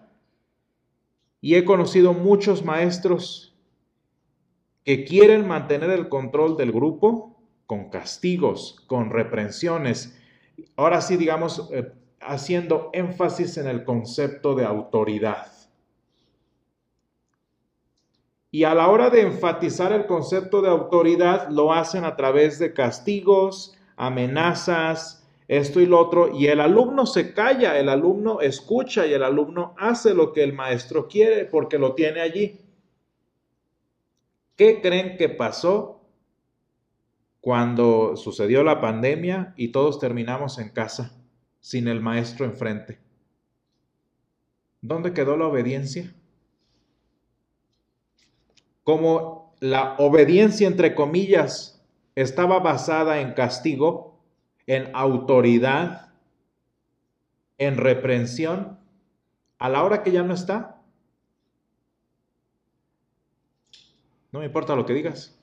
y 1.46 1.54
he 1.54 1.64
conocido 1.64 2.12
muchos 2.12 2.64
maestros 2.64 3.54
que 4.82 5.04
quieren 5.04 5.46
mantener 5.46 5.90
el 5.90 6.08
control 6.08 6.56
del 6.56 6.72
grupo 6.72 7.36
con 7.66 7.88
castigos, 7.88 8.82
con 8.88 9.10
reprensiones. 9.10 10.20
Ahora 10.74 11.00
sí, 11.00 11.16
digamos, 11.16 11.70
eh, 11.72 11.92
haciendo 12.20 12.90
énfasis 12.92 13.58
en 13.58 13.68
el 13.68 13.84
concepto 13.84 14.56
de 14.56 14.64
autoridad. 14.64 15.46
Y 18.50 18.64
a 18.64 18.74
la 18.74 18.88
hora 18.88 19.08
de 19.08 19.20
enfatizar 19.20 19.92
el 19.92 20.06
concepto 20.06 20.62
de 20.62 20.70
autoridad, 20.70 21.48
lo 21.50 21.72
hacen 21.72 22.04
a 22.04 22.16
través 22.16 22.58
de 22.58 22.74
castigos, 22.74 23.78
amenazas, 23.94 25.25
esto 25.48 25.80
y 25.80 25.86
lo 25.86 26.00
otro, 26.00 26.36
y 26.36 26.46
el 26.46 26.60
alumno 26.60 27.06
se 27.06 27.32
calla, 27.32 27.78
el 27.78 27.88
alumno 27.88 28.40
escucha 28.40 29.06
y 29.06 29.12
el 29.12 29.22
alumno 29.22 29.74
hace 29.78 30.14
lo 30.14 30.32
que 30.32 30.42
el 30.42 30.52
maestro 30.52 31.06
quiere 31.08 31.44
porque 31.44 31.78
lo 31.78 31.94
tiene 31.94 32.20
allí. 32.20 32.60
¿Qué 34.56 34.80
creen 34.80 35.16
que 35.16 35.28
pasó 35.28 36.00
cuando 37.40 38.16
sucedió 38.16 38.64
la 38.64 38.80
pandemia 38.80 39.54
y 39.56 39.68
todos 39.68 39.98
terminamos 40.00 40.58
en 40.58 40.70
casa 40.70 41.16
sin 41.60 41.86
el 41.88 42.00
maestro 42.00 42.44
enfrente? 42.44 42.98
¿Dónde 44.80 45.12
quedó 45.12 45.36
la 45.36 45.46
obediencia? 45.46 46.14
como 48.86 49.52
la 49.58 49.96
obediencia, 49.98 50.68
entre 50.68 50.94
comillas, 50.94 51.84
estaba 52.14 52.60
basada 52.60 53.20
en 53.20 53.32
castigo, 53.32 54.15
en 54.66 54.90
autoridad, 54.94 56.12
en 57.58 57.76
reprensión, 57.76 58.78
a 59.58 59.68
la 59.68 59.82
hora 59.82 60.02
que 60.02 60.12
ya 60.12 60.22
no 60.22 60.34
está, 60.34 60.82
no 64.32 64.40
me 64.40 64.46
importa 64.46 64.76
lo 64.76 64.84
que 64.84 64.92
digas. 64.92 65.36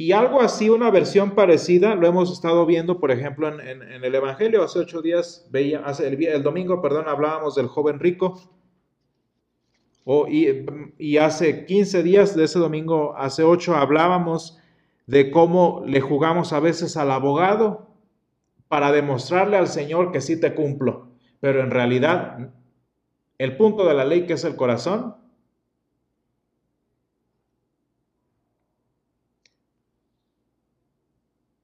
Y 0.00 0.12
algo 0.12 0.40
así, 0.40 0.70
una 0.70 0.92
versión 0.92 1.32
parecida, 1.32 1.96
lo 1.96 2.06
hemos 2.06 2.30
estado 2.30 2.64
viendo, 2.66 3.00
por 3.00 3.10
ejemplo, 3.10 3.48
en, 3.48 3.82
el 3.82 4.14
Evangelio. 4.14 4.62
Hace 4.62 4.78
ocho 4.78 5.02
días, 5.02 5.48
veía, 5.50 5.80
hace 5.80 6.06
el, 6.06 6.42
domingo, 6.44 6.80
perdón, 6.80 7.08
hablábamos 7.08 7.56
del 7.56 7.66
joven 7.66 7.98
rico 7.98 8.40
y, 10.28 11.16
hace 11.16 11.66
15 11.66 12.02
días 12.02 12.36
de 12.36 12.44
ese 12.44 12.58
domingo, 12.58 13.16
hace 13.16 13.42
8, 13.42 13.74
hablábamos 13.74 14.57
de 15.08 15.30
cómo 15.30 15.82
le 15.86 16.02
jugamos 16.02 16.52
a 16.52 16.60
veces 16.60 16.98
al 16.98 17.10
abogado 17.10 17.88
para 18.68 18.92
demostrarle 18.92 19.56
al 19.56 19.66
Señor 19.66 20.12
que 20.12 20.20
sí 20.20 20.38
te 20.38 20.54
cumplo. 20.54 21.08
Pero 21.40 21.62
en 21.62 21.70
realidad, 21.70 22.50
el 23.38 23.56
punto 23.56 23.86
de 23.86 23.94
la 23.94 24.04
ley 24.04 24.26
que 24.26 24.34
es 24.34 24.44
el 24.44 24.54
corazón, 24.54 25.16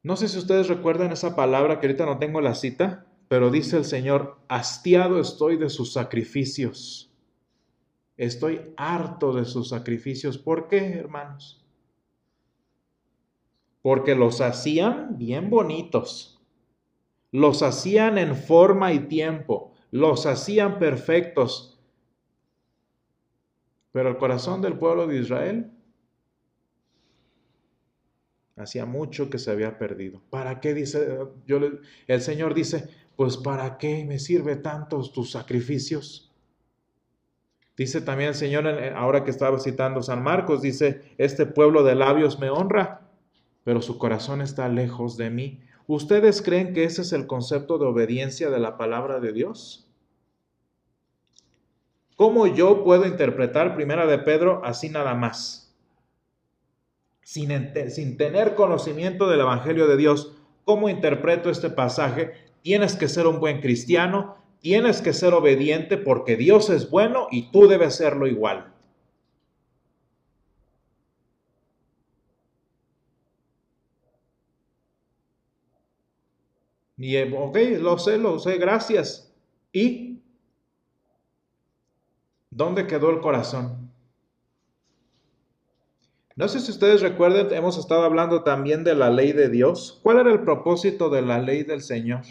No 0.03 0.17
sé 0.17 0.29
si 0.29 0.37
ustedes 0.37 0.69
recuerdan 0.69 1.13
esa 1.13 1.35
palabra 1.35 1.81
que 1.81 1.87
ahorita 1.87 2.05
no 2.05 2.19
tengo 2.19 2.43
la 2.43 2.55
cita, 2.55 3.07
pero 3.27 3.51
dice 3.51 3.79
el 3.79 3.87
Señor, 3.87 4.37
hastiado 4.49 5.19
estoy 5.19 5.57
de 5.57 5.71
sus 5.71 5.95
sacrificios. 5.95 7.11
Estoy 8.19 8.75
harto 8.77 9.33
de 9.33 9.47
sus 9.47 9.71
sacrificios. 9.71 10.37
¿Por 10.37 10.69
qué, 10.69 10.99
hermanos? 10.99 11.64
Porque 13.85 14.15
los 14.15 14.41
hacían 14.41 15.19
bien 15.19 15.51
bonitos. 15.51 16.41
Los 17.31 17.63
hacían 17.63 18.17
en 18.17 18.35
forma 18.35 18.95
y 18.95 19.01
tiempo. 19.01 19.75
Los 19.91 20.25
hacían 20.25 20.79
perfectos. 20.79 21.79
Pero 23.93 24.09
el 24.09 24.17
corazón 24.17 24.63
del 24.63 24.79
pueblo 24.79 25.07
de 25.07 25.19
Israel 25.19 25.71
hacía 28.57 28.87
mucho 28.87 29.29
que 29.29 29.39
se 29.39 29.51
había 29.51 29.77
perdido. 29.77 30.23
¿Para 30.31 30.61
qué 30.61 30.73
dice 30.73 31.19
yo 31.47 31.61
el 32.07 32.21
Señor 32.23 32.55
dice, 32.55 32.89
pues 33.17 33.37
para 33.37 33.77
qué 33.77 34.07
me 34.07 34.19
sirve 34.19 34.57
tantos 34.57 35.13
tus 35.13 35.31
sacrificios? 35.31 36.33
Dice 37.77 38.01
también 38.01 38.31
el 38.31 38.35
Señor, 38.35 38.67
ahora 38.97 39.25
que 39.25 39.31
estaba 39.31 39.59
citando 39.59 40.03
San 40.03 40.23
Marcos, 40.23 40.63
dice, 40.63 41.15
este 41.19 41.45
pueblo 41.45 41.83
de 41.85 41.97
labios 41.97 42.39
me 42.39 42.49
honra, 42.49 43.04
pero 43.65 43.83
su 43.83 43.99
corazón 43.99 44.41
está 44.41 44.69
lejos 44.69 45.17
de 45.17 45.31
mí. 45.31 45.61
¿Ustedes 45.87 46.43
creen 46.43 46.73
que 46.73 46.85
ese 46.85 47.03
es 47.03 47.13
el 47.13 47.27
concepto 47.27 47.79
de 47.79 47.87
obediencia 47.87 48.51
de 48.51 48.61
la 48.61 48.77
palabra 48.77 49.21
de 49.21 49.33
Dios? 49.33 49.91
¿Cómo 52.17 52.47
yo 52.47 52.85
puedo 52.85 53.07
interpretar 53.07 53.75
Primera 53.75 54.07
de 54.07 54.19
Pedro 54.19 54.63
así 54.65 54.89
nada 54.89 55.15
más? 55.15 55.75
Sin, 57.23 57.51
sin 57.89 58.17
tener 58.17 58.55
conocimiento 58.55 59.29
del 59.29 59.41
Evangelio 59.41 59.89
de 59.89 59.97
Dios, 59.97 60.37
¿cómo 60.65 60.89
interpreto 60.89 61.51
este 61.51 61.71
pasaje? 61.71 62.35
Tienes 62.63 62.97
que 62.97 63.09
ser 63.09 63.27
un 63.27 63.41
buen 63.41 63.61
cristiano, 63.61 64.37
tienes 64.61 65.03
que 65.03 65.13
ser 65.13 65.35
obediente 65.35 65.97
porque 65.97 66.37
Dios 66.37 66.71
es 66.71 66.89
bueno 66.89 67.27
y 67.31 67.51
tú 67.51 67.67
debes 67.67 67.97
serlo 67.97 68.27
igual. 68.27 68.74
Y, 76.97 77.17
ok, 77.17 77.57
lo 77.81 77.99
sé, 77.99 78.19
lo 78.19 78.39
sé, 78.39 78.59
gracias. 78.59 79.33
¿Y 79.73 80.23
dónde 82.51 82.87
quedó 82.87 83.11
el 83.11 83.21
corazón? 83.21 83.91
No 86.37 86.49
sé 86.49 86.61
si 86.61 86.71
ustedes 86.73 87.01
recuerden, 87.01 87.53
hemos 87.53 87.79
estado 87.79 88.03
hablando 88.03 88.43
también 88.43 88.83
de 88.83 88.95
la 88.95 89.11
ley 89.11 89.33
de 89.33 89.49
Dios. 89.49 90.01
¿Cuál 90.03 90.19
era 90.19 90.33
el 90.33 90.41
propósito 90.41 91.09
de 91.09 91.23
la 91.23 91.39
ley 91.39 91.63
del 91.63 91.81
Señor? 91.81 92.23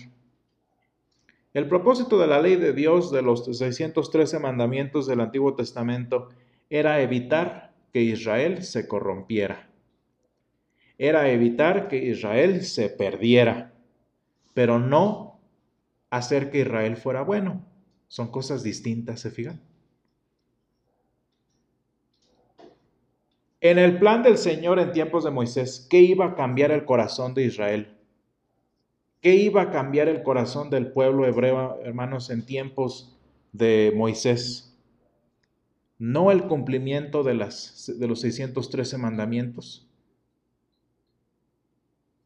El 1.54 1.68
propósito 1.68 2.18
de 2.20 2.28
la 2.28 2.42
ley 2.42 2.56
de 2.56 2.74
Dios, 2.74 3.12
de 3.12 3.22
los 3.22 3.46
613 3.46 4.40
mandamientos 4.40 5.08
del 5.08 5.22
Antiguo 5.22 5.56
Testamento, 5.56 6.30
era 6.70 7.02
evitar 7.02 7.74
que 7.94 8.02
Israel 8.02 8.64
se 8.64 8.88
corrompiera. 8.88 9.70
Era 10.98 11.30
evitar 11.30 11.88
que 11.88 11.98
Israel 11.98 12.64
se 12.64 12.90
perdiera, 12.90 13.73
pero 14.54 14.80
no 14.80 15.40
hacer 16.10 16.52
que 16.52 16.60
Israel 16.60 16.98
fuera 16.98 17.22
bueno. 17.24 17.66
Son 18.08 18.30
cosas 18.30 18.64
distintas, 18.64 19.20
¿se 19.22 19.32
fijan? 19.32 19.62
En 23.60 23.80
el 23.80 23.98
plan 23.98 24.22
del 24.24 24.38
Señor 24.38 24.78
en 24.78 24.92
tiempos 24.92 25.24
de 25.24 25.32
Moisés, 25.32 25.88
¿qué 25.90 26.00
iba 26.00 26.26
a 26.26 26.36
cambiar 26.36 26.72
el 26.72 26.84
corazón 26.84 27.34
de 27.34 27.46
Israel? 27.46 27.98
¿Qué 29.22 29.36
iba 29.36 29.62
a 29.62 29.72
cambiar 29.72 30.10
el 30.10 30.22
corazón 30.22 30.70
del 30.70 30.92
pueblo 30.92 31.26
hebreo, 31.26 31.80
hermanos, 31.82 32.30
en 32.30 32.46
tiempos 32.46 33.18
de 33.54 33.94
Moisés? 33.96 34.78
No 35.98 36.30
el 36.30 36.44
cumplimiento 36.48 37.24
de, 37.24 37.36
las, 37.36 37.90
de 37.98 38.06
los 38.06 38.20
613 38.20 38.98
mandamientos, 38.98 39.88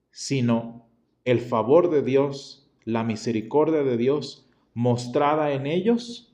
sino 0.09 0.86
el 1.27 1.41
favor 1.41 1.89
de 1.89 2.03
Dios, 2.03 2.65
la 2.85 3.03
misericordia 3.03 3.83
de 3.83 3.97
Dios 3.97 4.47
mostrada 4.73 5.51
en 5.51 5.67
ellos, 5.67 6.33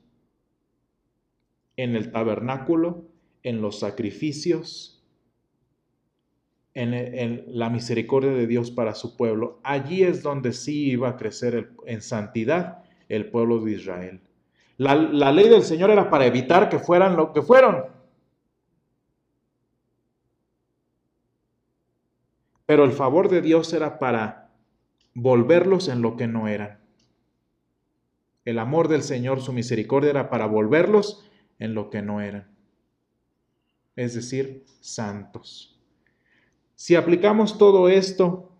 en 1.76 1.96
el 1.96 2.12
tabernáculo, 2.12 3.02
en 3.42 3.60
los 3.60 3.80
sacrificios, 3.80 5.04
en, 6.74 7.44
la 7.48 7.70
misericordia 7.70 8.30
de 8.30 8.46
Dios 8.46 8.70
para 8.70 8.94
su 8.94 9.16
pueblo, 9.16 9.58
allí 9.64 10.04
es 10.04 10.22
donde 10.22 10.52
sí 10.52 10.90
iba 10.92 11.08
a 11.08 11.16
crecer 11.16 11.72
en 11.86 12.00
santidad 12.00 12.84
el 13.08 13.32
pueblo 13.32 13.58
de 13.64 13.72
Israel. 13.72 14.20
La, 14.76 14.94
la 14.94 15.32
ley 15.32 15.48
del 15.48 15.62
Señor 15.62 15.90
era 15.90 16.08
para 16.08 16.26
evitar 16.26 16.68
que 16.68 16.78
fueran 16.78 17.16
lo 17.16 17.32
que 17.32 17.42
fueron. 17.42 17.86
Pero 22.64 22.84
el 22.84 22.92
favor 22.92 23.28
de 23.28 23.42
Dios 23.42 23.72
era 23.72 23.98
para 23.98 24.43
volverlos 25.14 25.88
en 25.88 26.02
lo 26.02 26.16
que 26.16 26.26
no 26.26 26.48
eran. 26.48 26.80
El 28.44 28.58
amor 28.58 28.88
del 28.88 29.02
Señor, 29.02 29.40
su 29.40 29.52
misericordia 29.52 30.10
era 30.10 30.28
para 30.28 30.46
volverlos 30.46 31.24
en 31.58 31.74
lo 31.74 31.88
que 31.88 32.02
no 32.02 32.20
eran. 32.20 32.54
Es 33.96 34.14
decir, 34.14 34.64
santos. 34.80 35.80
Si 36.74 36.96
aplicamos 36.96 37.56
todo 37.56 37.88
esto 37.88 38.52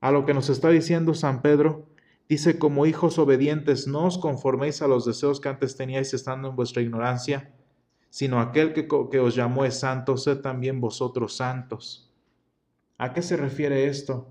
a 0.00 0.12
lo 0.12 0.26
que 0.26 0.34
nos 0.34 0.50
está 0.50 0.68
diciendo 0.68 1.14
San 1.14 1.40
Pedro, 1.40 1.88
dice, 2.28 2.58
como 2.58 2.86
hijos 2.86 3.18
obedientes, 3.18 3.86
no 3.86 4.04
os 4.04 4.18
conforméis 4.18 4.82
a 4.82 4.88
los 4.88 5.06
deseos 5.06 5.40
que 5.40 5.48
antes 5.48 5.76
teníais 5.76 6.12
estando 6.12 6.48
en 6.48 6.56
vuestra 6.56 6.82
ignorancia, 6.82 7.54
sino 8.10 8.40
aquel 8.40 8.74
que, 8.74 8.86
que 8.86 9.18
os 9.18 9.34
llamó 9.34 9.64
es 9.64 9.80
santo, 9.80 10.16
sed 10.16 10.40
también 10.40 10.80
vosotros 10.80 11.36
santos. 11.36 12.12
¿A 12.98 13.12
qué 13.12 13.22
se 13.22 13.36
refiere 13.36 13.86
esto? 13.86 14.30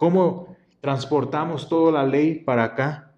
¿Cómo 0.00 0.56
transportamos 0.80 1.68
toda 1.68 1.92
la 1.92 2.06
ley 2.06 2.36
para 2.36 2.64
acá? 2.64 3.12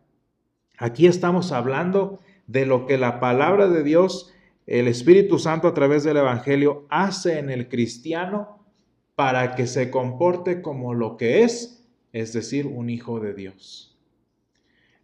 Aquí 0.77 1.07
estamos 1.07 1.53
hablando 1.53 2.19
de 2.49 2.67
lo 2.67 2.87
que 2.87 2.99
la 2.99 3.21
palabra 3.21 3.69
de 3.69 3.85
Dios 3.85 4.35
el 4.67 4.89
Espíritu 4.89 5.39
Santo 5.39 5.69
a 5.69 5.75
través 5.75 6.03
del 6.03 6.17
Evangelio 6.17 6.85
hace 6.91 7.39
en 7.39 7.51
el 7.51 7.69
cristiano 7.69 8.67
para 9.15 9.55
que 9.55 9.69
se 9.69 9.93
comporte 9.93 10.61
como 10.61 10.93
lo 10.93 11.17
que 11.17 11.45
es, 11.45 11.87
es 12.13 12.33
decir, 12.33 12.67
un 12.67 12.91
hijo 12.91 13.21
de 13.21 13.33
Dios. 13.33 13.97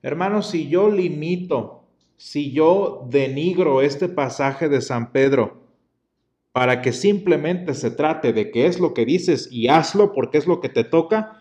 Hermanos, 0.03 0.51
si 0.51 0.69
yo 0.69 0.91
limito, 0.91 1.85
si 2.17 2.51
yo 2.51 3.07
denigro 3.09 3.83
este 3.83 4.09
pasaje 4.09 4.69
de 4.69 4.81
San 4.81 5.12
Pedro 5.12 5.62
para 6.51 6.83
que 6.83 6.93
simplemente 6.93 7.73
se 7.75 7.93
trate 7.93 8.33
de 8.33 8.51
qué 8.51 8.67
es 8.67 8.81
lo 8.81 8.95
que 8.95 9.05
dices 9.05 9.49
y 9.53 9.69
hazlo 9.69 10.12
porque 10.12 10.38
es 10.38 10.49
lo 10.49 10.61
que 10.61 10.71
te 10.71 10.83
toca, 10.83 11.38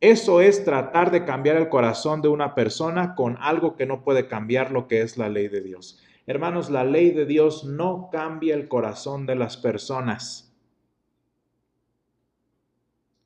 eso 0.00 0.40
es 0.40 0.64
tratar 0.64 1.10
de 1.10 1.26
cambiar 1.26 1.56
el 1.56 1.68
corazón 1.68 2.22
de 2.22 2.28
una 2.28 2.54
persona 2.54 3.14
con 3.14 3.36
algo 3.38 3.76
que 3.76 3.84
no 3.84 4.02
puede 4.02 4.26
cambiar 4.28 4.70
lo 4.70 4.88
que 4.88 5.02
es 5.02 5.18
la 5.18 5.28
ley 5.28 5.48
de 5.48 5.60
Dios. 5.60 6.00
Hermanos, 6.26 6.70
la 6.70 6.84
ley 6.84 7.10
de 7.10 7.26
Dios 7.26 7.64
no 7.64 8.08
cambia 8.10 8.54
el 8.54 8.66
corazón 8.66 9.26
de 9.26 9.34
las 9.34 9.58
personas. 9.58 10.50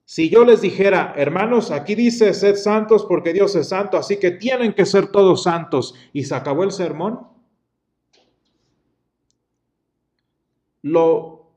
Si 0.05 0.29
yo 0.29 0.45
les 0.45 0.61
dijera, 0.61 1.15
hermanos, 1.17 1.71
aquí 1.71 1.95
dice, 1.95 2.35
sed 2.35 2.57
santos 2.57 3.05
porque 3.05 3.33
Dios 3.33 3.55
es 3.57 3.69
santo, 3.69 3.97
así 3.97 4.19
que 4.19 4.33
tienen 4.33 4.73
que 4.73 4.85
ser 4.85 5.09
todos 5.09 5.45
santos, 5.45 5.95
y 6.13 6.25
se 6.25 6.35
acabó 6.35 6.65
el 6.65 6.73
sermón, 6.73 7.27
lo 10.83 11.51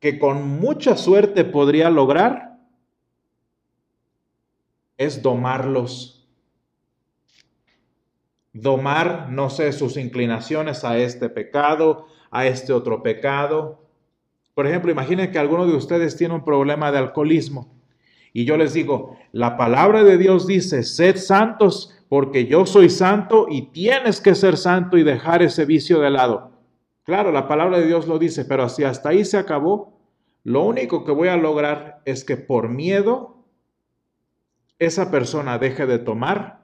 que 0.00 0.18
con 0.18 0.48
mucha 0.60 0.96
suerte 0.96 1.44
podría 1.44 1.90
lograr 1.90 2.55
es 4.96 5.22
domarlos 5.22 6.16
domar, 8.52 9.28
no 9.30 9.50
sé, 9.50 9.70
sus 9.72 9.96
inclinaciones 9.96 10.82
a 10.82 10.96
este 10.96 11.28
pecado, 11.28 12.06
a 12.30 12.46
este 12.46 12.72
otro 12.72 13.02
pecado. 13.02 13.82
Por 14.54 14.66
ejemplo, 14.66 14.90
imaginen 14.90 15.30
que 15.30 15.38
alguno 15.38 15.66
de 15.66 15.74
ustedes 15.74 16.16
tiene 16.16 16.34
un 16.34 16.44
problema 16.44 16.90
de 16.90 16.98
alcoholismo 16.98 17.76
y 18.32 18.44
yo 18.44 18.58
les 18.58 18.74
digo, 18.74 19.16
la 19.32 19.56
palabra 19.56 20.04
de 20.04 20.18
Dios 20.18 20.46
dice, 20.46 20.82
sed 20.82 21.16
santos 21.16 21.94
porque 22.08 22.46
yo 22.46 22.66
soy 22.66 22.90
santo 22.90 23.46
y 23.48 23.72
tienes 23.72 24.20
que 24.20 24.34
ser 24.34 24.58
santo 24.58 24.98
y 24.98 25.02
dejar 25.02 25.42
ese 25.42 25.64
vicio 25.64 26.00
de 26.00 26.10
lado. 26.10 26.52
Claro, 27.04 27.32
la 27.32 27.48
palabra 27.48 27.78
de 27.78 27.86
Dios 27.86 28.06
lo 28.06 28.18
dice, 28.18 28.44
pero 28.44 28.68
si 28.68 28.84
hasta 28.84 29.08
ahí 29.08 29.24
se 29.24 29.38
acabó, 29.38 29.98
lo 30.44 30.64
único 30.64 31.04
que 31.04 31.12
voy 31.12 31.28
a 31.28 31.36
lograr 31.36 32.02
es 32.04 32.24
que 32.24 32.36
por 32.36 32.68
miedo 32.68 33.35
esa 34.78 35.10
persona 35.10 35.58
deje 35.58 35.86
de 35.86 35.98
tomar, 35.98 36.62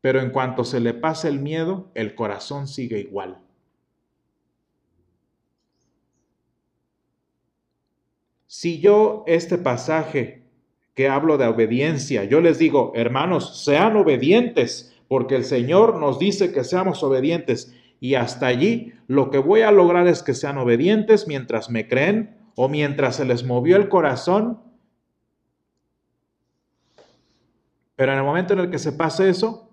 pero 0.00 0.20
en 0.20 0.30
cuanto 0.30 0.64
se 0.64 0.80
le 0.80 0.92
pase 0.92 1.28
el 1.28 1.40
miedo, 1.40 1.90
el 1.94 2.14
corazón 2.14 2.68
sigue 2.68 3.00
igual. 3.00 3.40
Si 8.46 8.80
yo 8.80 9.24
este 9.26 9.58
pasaje 9.58 10.44
que 10.94 11.08
hablo 11.08 11.38
de 11.38 11.46
obediencia, 11.46 12.24
yo 12.24 12.40
les 12.40 12.58
digo, 12.58 12.92
hermanos, 12.94 13.64
sean 13.64 13.96
obedientes, 13.96 14.94
porque 15.08 15.36
el 15.36 15.44
Señor 15.44 15.98
nos 15.98 16.18
dice 16.18 16.52
que 16.52 16.64
seamos 16.64 17.02
obedientes, 17.02 17.74
y 17.98 18.14
hasta 18.14 18.46
allí 18.46 18.92
lo 19.06 19.30
que 19.30 19.38
voy 19.38 19.62
a 19.62 19.72
lograr 19.72 20.06
es 20.06 20.22
que 20.22 20.34
sean 20.34 20.58
obedientes 20.58 21.26
mientras 21.26 21.70
me 21.70 21.88
creen 21.88 22.36
o 22.54 22.68
mientras 22.68 23.16
se 23.16 23.24
les 23.24 23.44
movió 23.44 23.76
el 23.76 23.88
corazón. 23.88 24.60
Pero 27.96 28.12
en 28.12 28.18
el 28.18 28.24
momento 28.24 28.54
en 28.54 28.60
el 28.60 28.70
que 28.70 28.78
se 28.78 28.92
pase 28.92 29.28
eso, 29.28 29.70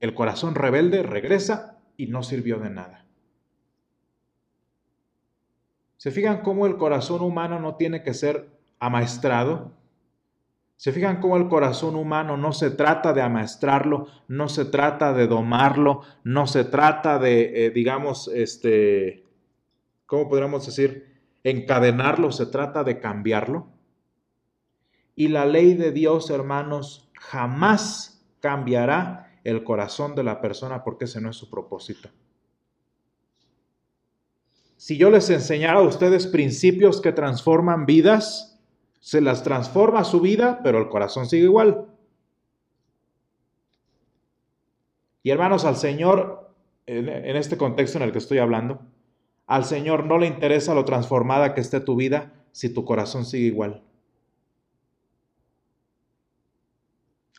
el 0.00 0.14
corazón 0.14 0.54
rebelde 0.54 1.02
regresa 1.02 1.78
y 1.96 2.06
no 2.06 2.22
sirvió 2.22 2.58
de 2.58 2.70
nada. 2.70 3.04
¿Se 5.96 6.10
fijan 6.10 6.42
cómo 6.42 6.66
el 6.66 6.76
corazón 6.76 7.22
humano 7.22 7.58
no 7.58 7.76
tiene 7.76 8.02
que 8.02 8.14
ser 8.14 8.48
amaestrado? 8.78 9.72
¿Se 10.76 10.92
fijan 10.92 11.20
cómo 11.20 11.38
el 11.38 11.48
corazón 11.48 11.96
humano 11.96 12.36
no 12.36 12.52
se 12.52 12.70
trata 12.70 13.14
de 13.14 13.22
amaestrarlo, 13.22 14.08
no 14.28 14.48
se 14.48 14.66
trata 14.66 15.14
de 15.14 15.26
domarlo, 15.26 16.02
no 16.22 16.46
se 16.46 16.64
trata 16.64 17.18
de, 17.18 17.66
eh, 17.66 17.70
digamos, 17.70 18.28
este, 18.28 19.24
¿cómo 20.04 20.28
podríamos 20.28 20.66
decir? 20.66 21.16
Encadenarlo, 21.44 22.30
se 22.30 22.46
trata 22.46 22.84
de 22.84 23.00
cambiarlo. 23.00 23.68
Y 25.14 25.28
la 25.28 25.46
ley 25.46 25.74
de 25.74 25.92
Dios, 25.92 26.28
hermanos, 26.28 27.05
jamás 27.18 28.24
cambiará 28.40 29.40
el 29.44 29.64
corazón 29.64 30.14
de 30.14 30.24
la 30.24 30.40
persona 30.40 30.82
porque 30.84 31.04
ese 31.04 31.20
no 31.20 31.30
es 31.30 31.36
su 31.36 31.50
propósito. 31.50 32.08
Si 34.76 34.98
yo 34.98 35.10
les 35.10 35.30
enseñara 35.30 35.78
a 35.78 35.82
ustedes 35.82 36.26
principios 36.26 37.00
que 37.00 37.12
transforman 37.12 37.86
vidas, 37.86 38.60
se 39.00 39.20
las 39.20 39.42
transforma 39.42 40.04
su 40.04 40.20
vida, 40.20 40.60
pero 40.62 40.78
el 40.78 40.88
corazón 40.88 41.26
sigue 41.26 41.44
igual. 41.44 41.86
Y 45.22 45.30
hermanos, 45.30 45.64
al 45.64 45.76
Señor, 45.76 46.52
en, 46.86 47.08
este 47.08 47.56
contexto 47.56 47.98
en 47.98 48.04
el 48.04 48.12
que 48.12 48.18
estoy 48.18 48.38
hablando, 48.38 48.80
al 49.46 49.64
Señor 49.64 50.04
no 50.04 50.18
le 50.18 50.26
interesa 50.26 50.74
lo 50.74 50.84
transformada 50.84 51.54
que 51.54 51.60
esté 51.60 51.80
tu 51.80 51.96
vida 51.96 52.32
si 52.52 52.72
tu 52.72 52.84
corazón 52.84 53.24
sigue 53.24 53.46
igual. 53.46 53.82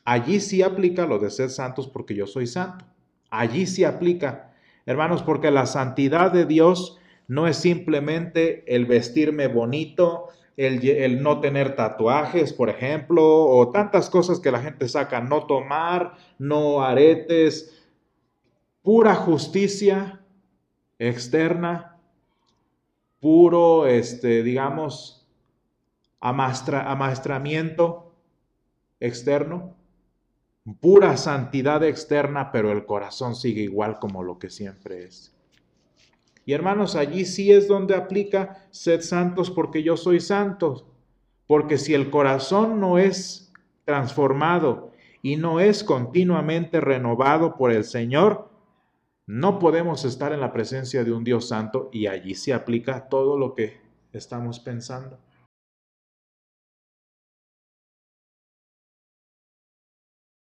Allí 0.07 0.39
sí 0.39 0.61
aplica 0.61 1.05
lo 1.05 1.19
de 1.19 1.29
ser 1.29 1.49
santos 1.49 1.85
porque 1.89 2.15
yo 2.15 2.25
soy 2.27 2.47
santo. 2.47 2.85
Allí 3.29 3.67
sí 3.67 3.83
aplica, 3.83 4.53
hermanos, 4.85 5.21
porque 5.21 5.51
la 5.51 5.65
santidad 5.65 6.31
de 6.31 6.45
Dios 6.45 6.97
no 7.27 7.45
es 7.45 7.57
simplemente 7.57 8.63
el 8.73 8.85
vestirme 8.85 9.47
bonito, 9.47 10.29
el, 10.55 11.21
no 11.21 11.41
tener 11.41 11.75
tatuajes, 11.75 12.53
por 12.53 12.69
ejemplo, 12.69 13.21
o 13.21 13.69
tantas 13.71 14.09
cosas 14.09 14.39
que 14.39 14.49
la 14.49 14.61
gente 14.61 14.87
saca, 14.87 15.19
no 15.19 15.45
tomar, 15.45 16.13
no 16.39 16.81
aretes, 16.81 17.85
pura 18.83 19.13
justicia 19.13 20.21
externa, 20.99 21.97
puro, 23.19 23.87
este, 23.87 24.41
digamos, 24.41 25.27
amaestramiento 26.21 28.13
externo, 29.01 29.76
pura 30.75 31.15
santidad 31.17 31.83
externa, 31.83 32.51
pero 32.51 32.71
el 32.71 32.85
corazón 32.85 33.35
sigue 33.35 33.61
igual 33.61 33.99
como 33.99 34.23
lo 34.23 34.37
que 34.37 34.49
siempre 34.49 35.05
es. 35.05 35.33
Y 36.45 36.53
hermanos, 36.53 36.95
allí 36.95 37.25
sí 37.25 37.51
es 37.51 37.67
donde 37.67 37.95
aplica, 37.95 38.65
sed 38.71 39.01
santos 39.01 39.51
porque 39.51 39.83
yo 39.83 39.97
soy 39.97 40.19
santo. 40.19 40.87
Porque 41.45 41.77
si 41.77 41.93
el 41.93 42.09
corazón 42.09 42.79
no 42.79 42.97
es 42.97 43.51
transformado 43.85 44.91
y 45.21 45.37
no 45.37 45.59
es 45.59 45.83
continuamente 45.83 46.81
renovado 46.81 47.57
por 47.57 47.71
el 47.71 47.83
Señor, 47.83 48.49
no 49.25 49.59
podemos 49.59 50.05
estar 50.05 50.31
en 50.31 50.39
la 50.39 50.53
presencia 50.53 51.03
de 51.03 51.11
un 51.11 51.23
Dios 51.23 51.49
santo 51.49 51.89
y 51.91 52.07
allí 52.07 52.33
sí 52.33 52.51
aplica 52.51 53.09
todo 53.09 53.37
lo 53.37 53.53
que 53.53 53.81
estamos 54.13 54.59
pensando. 54.59 55.19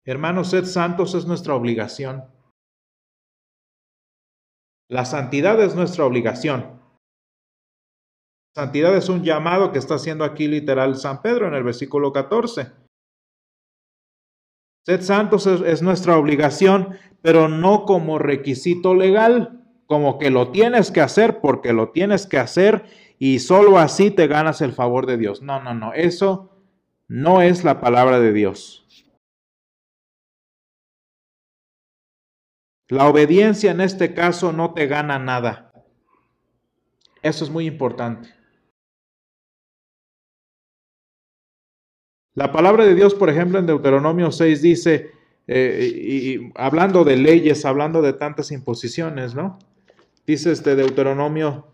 Hermanos, 0.05 0.51
sed 0.51 0.65
santos 0.65 1.15
es 1.15 1.25
nuestra 1.25 1.55
obligación. 1.55 2.25
La 4.87 5.03
santidad 5.03 5.59
es 5.61 5.75
nuestra 5.75 6.05
obligación. 6.05 6.79
Santidad 8.55 8.95
es 8.95 9.09
un 9.09 9.23
llamado 9.23 9.71
que 9.71 9.79
está 9.79 9.95
haciendo 9.95 10.23
aquí 10.23 10.47
literal 10.47 10.95
San 10.95 11.21
Pedro 11.23 11.47
en 11.47 11.55
el 11.55 11.63
versículo 11.63 12.13
14. 12.13 12.71
Sed 14.85 15.01
santos 15.01 15.47
es, 15.47 15.81
nuestra 15.81 16.17
obligación, 16.17 16.95
pero 17.23 17.49
no 17.49 17.85
como 17.85 18.19
requisito 18.19 18.93
legal, 18.93 19.63
como 19.87 20.19
que 20.19 20.29
lo 20.29 20.51
tienes 20.51 20.91
que 20.91 21.01
hacer 21.01 21.41
porque 21.41 21.73
lo 21.73 21.89
tienes 21.89 22.27
que 22.27 22.37
hacer 22.37 22.85
y 23.17 23.39
solo 23.39 23.79
así 23.79 24.11
te 24.11 24.27
ganas 24.27 24.61
el 24.61 24.73
favor 24.73 25.07
de 25.07 25.17
Dios. 25.17 25.41
No, 25.41 25.59
no, 25.63 25.73
no, 25.73 25.93
eso 25.93 26.51
no 27.07 27.41
es 27.41 27.63
la 27.63 27.81
palabra 27.81 28.19
de 28.19 28.31
Dios. 28.31 28.84
La 32.89 33.07
obediencia 33.09 33.71
en 33.71 33.81
este 33.81 34.13
caso 34.13 34.51
no 34.51 34.73
te 34.73 34.87
gana 34.87 35.17
nada. 35.17 35.73
Eso 37.23 37.43
es 37.43 37.49
muy 37.49 37.65
importante. 37.65 38.29
La 42.35 42.51
palabra 42.51 42.85
de 42.85 42.93
Dios, 42.93 43.15
por 43.15 43.29
ejemplo, 43.29 43.57
en 43.57 43.65
Deuteronomio 43.65 44.31
6 44.31 44.61
dice, 44.61 45.11
eh, 45.47 45.89
y, 45.95 46.51
hablando 46.55 47.03
de 47.03 47.17
leyes, 47.17 47.65
hablando 47.65 48.01
de 48.01 48.13
tantas 48.13 48.51
imposiciones, 48.51 49.33
¿no? 49.33 49.57
Dice 50.27 50.51
este 50.51 50.75
Deuteronomio, 50.75 51.67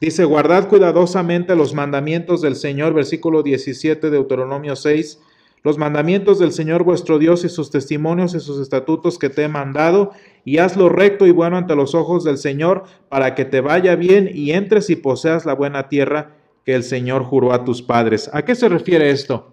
dice, 0.00 0.24
guardad 0.24 0.68
cuidadosamente 0.68 1.56
los 1.56 1.74
mandamientos 1.74 2.40
del 2.40 2.54
Señor, 2.54 2.94
versículo 2.94 3.42
17, 3.42 4.10
Deuteronomio 4.10 4.76
6 4.76 5.18
los 5.62 5.78
mandamientos 5.78 6.38
del 6.38 6.52
Señor 6.52 6.82
vuestro 6.82 7.18
Dios 7.18 7.44
y 7.44 7.48
sus 7.48 7.70
testimonios 7.70 8.34
y 8.34 8.40
sus 8.40 8.60
estatutos 8.60 9.18
que 9.18 9.30
te 9.30 9.42
he 9.42 9.48
mandado, 9.48 10.10
y 10.44 10.58
hazlo 10.58 10.88
recto 10.88 11.26
y 11.26 11.30
bueno 11.30 11.56
ante 11.56 11.76
los 11.76 11.94
ojos 11.94 12.24
del 12.24 12.38
Señor, 12.38 12.84
para 13.08 13.34
que 13.34 13.44
te 13.44 13.60
vaya 13.60 13.94
bien 13.94 14.30
y 14.32 14.52
entres 14.52 14.90
y 14.90 14.96
poseas 14.96 15.46
la 15.46 15.54
buena 15.54 15.88
tierra 15.88 16.36
que 16.64 16.74
el 16.74 16.82
Señor 16.82 17.24
juró 17.24 17.52
a 17.52 17.64
tus 17.64 17.82
padres. 17.82 18.30
¿A 18.32 18.44
qué 18.44 18.54
se 18.54 18.68
refiere 18.68 19.10
esto? 19.10 19.52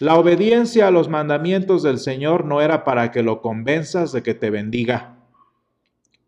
La 0.00 0.16
obediencia 0.16 0.88
a 0.88 0.90
los 0.90 1.08
mandamientos 1.08 1.82
del 1.82 1.98
Señor 1.98 2.44
no 2.44 2.60
era 2.60 2.84
para 2.84 3.12
que 3.12 3.22
lo 3.22 3.40
convenzas 3.40 4.12
de 4.12 4.22
que 4.22 4.34
te 4.34 4.50
bendiga. 4.50 5.13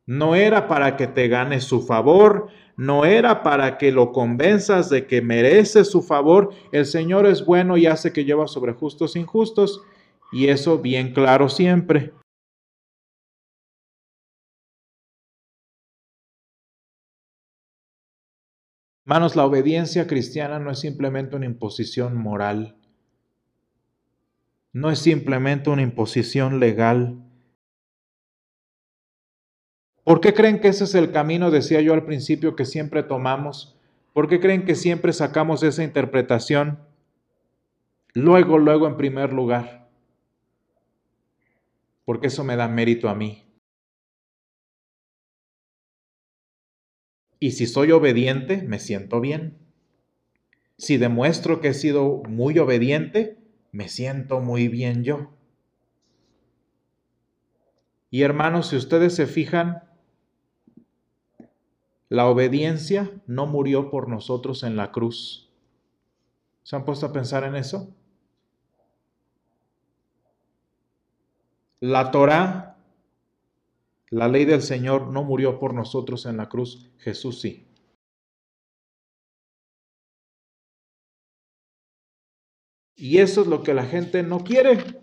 No 0.06 0.36
era 0.36 0.68
para 0.68 0.96
que 0.96 1.06
te 1.08 1.28
ganes 1.28 1.64
su 1.64 1.82
favor, 1.82 2.48
no 2.76 3.04
era 3.04 3.42
para 3.42 3.76
que 3.76 3.90
lo 3.90 4.12
convenzas 4.12 4.88
de 4.88 5.06
que 5.06 5.20
merece 5.20 5.84
su 5.84 6.02
favor. 6.02 6.54
El 6.72 6.86
Señor 6.86 7.26
es 7.26 7.44
bueno 7.44 7.76
y 7.76 7.86
hace 7.86 8.12
que 8.12 8.24
lleva 8.24 8.46
sobre 8.46 8.72
justos 8.72 9.16
e 9.16 9.20
injustos, 9.20 9.82
y 10.32 10.48
eso 10.48 10.78
bien 10.78 11.12
claro 11.12 11.48
siempre. 11.48 12.12
Manos, 19.04 19.36
la 19.36 19.46
obediencia 19.46 20.06
cristiana 20.06 20.58
no 20.58 20.70
es 20.70 20.80
simplemente 20.80 21.34
una 21.34 21.46
imposición 21.46 22.16
moral, 22.16 22.76
no 24.72 24.92
es 24.92 25.00
simplemente 25.00 25.70
una 25.70 25.82
imposición 25.82 26.60
legal, 26.60 27.25
¿Por 30.06 30.20
qué 30.20 30.34
creen 30.34 30.60
que 30.60 30.68
ese 30.68 30.84
es 30.84 30.94
el 30.94 31.10
camino, 31.10 31.50
decía 31.50 31.80
yo 31.80 31.92
al 31.92 32.04
principio, 32.04 32.54
que 32.54 32.64
siempre 32.64 33.02
tomamos? 33.02 33.76
¿Por 34.12 34.28
qué 34.28 34.38
creen 34.38 34.64
que 34.64 34.76
siempre 34.76 35.12
sacamos 35.12 35.64
esa 35.64 35.82
interpretación 35.82 36.78
luego, 38.14 38.56
luego 38.58 38.86
en 38.86 38.96
primer 38.96 39.32
lugar? 39.32 39.90
Porque 42.04 42.28
eso 42.28 42.44
me 42.44 42.54
da 42.54 42.68
mérito 42.68 43.08
a 43.08 43.16
mí. 43.16 43.42
Y 47.40 47.50
si 47.50 47.66
soy 47.66 47.90
obediente, 47.90 48.62
me 48.62 48.78
siento 48.78 49.20
bien. 49.20 49.58
Si 50.78 50.98
demuestro 50.98 51.60
que 51.60 51.70
he 51.70 51.74
sido 51.74 52.22
muy 52.28 52.60
obediente, 52.60 53.38
me 53.72 53.88
siento 53.88 54.38
muy 54.38 54.68
bien 54.68 55.02
yo. 55.02 55.32
Y 58.08 58.22
hermanos, 58.22 58.68
si 58.68 58.76
ustedes 58.76 59.12
se 59.12 59.26
fijan, 59.26 59.82
la 62.08 62.26
obediencia 62.26 63.10
no 63.26 63.46
murió 63.46 63.90
por 63.90 64.08
nosotros 64.08 64.62
en 64.62 64.76
la 64.76 64.92
cruz. 64.92 65.50
¿Se 66.62 66.76
han 66.76 66.84
puesto 66.84 67.06
a 67.06 67.12
pensar 67.12 67.44
en 67.44 67.56
eso? 67.56 67.94
La 71.80 72.10
Torah, 72.10 72.76
la 74.10 74.28
ley 74.28 74.44
del 74.44 74.62
Señor, 74.62 75.08
no 75.08 75.24
murió 75.24 75.58
por 75.58 75.74
nosotros 75.74 76.26
en 76.26 76.36
la 76.36 76.48
cruz, 76.48 76.90
Jesús 76.98 77.40
sí. 77.40 77.66
Y 82.96 83.18
eso 83.18 83.42
es 83.42 83.46
lo 83.46 83.62
que 83.62 83.74
la 83.74 83.84
gente 83.84 84.22
no 84.22 84.40
quiere, 84.40 85.02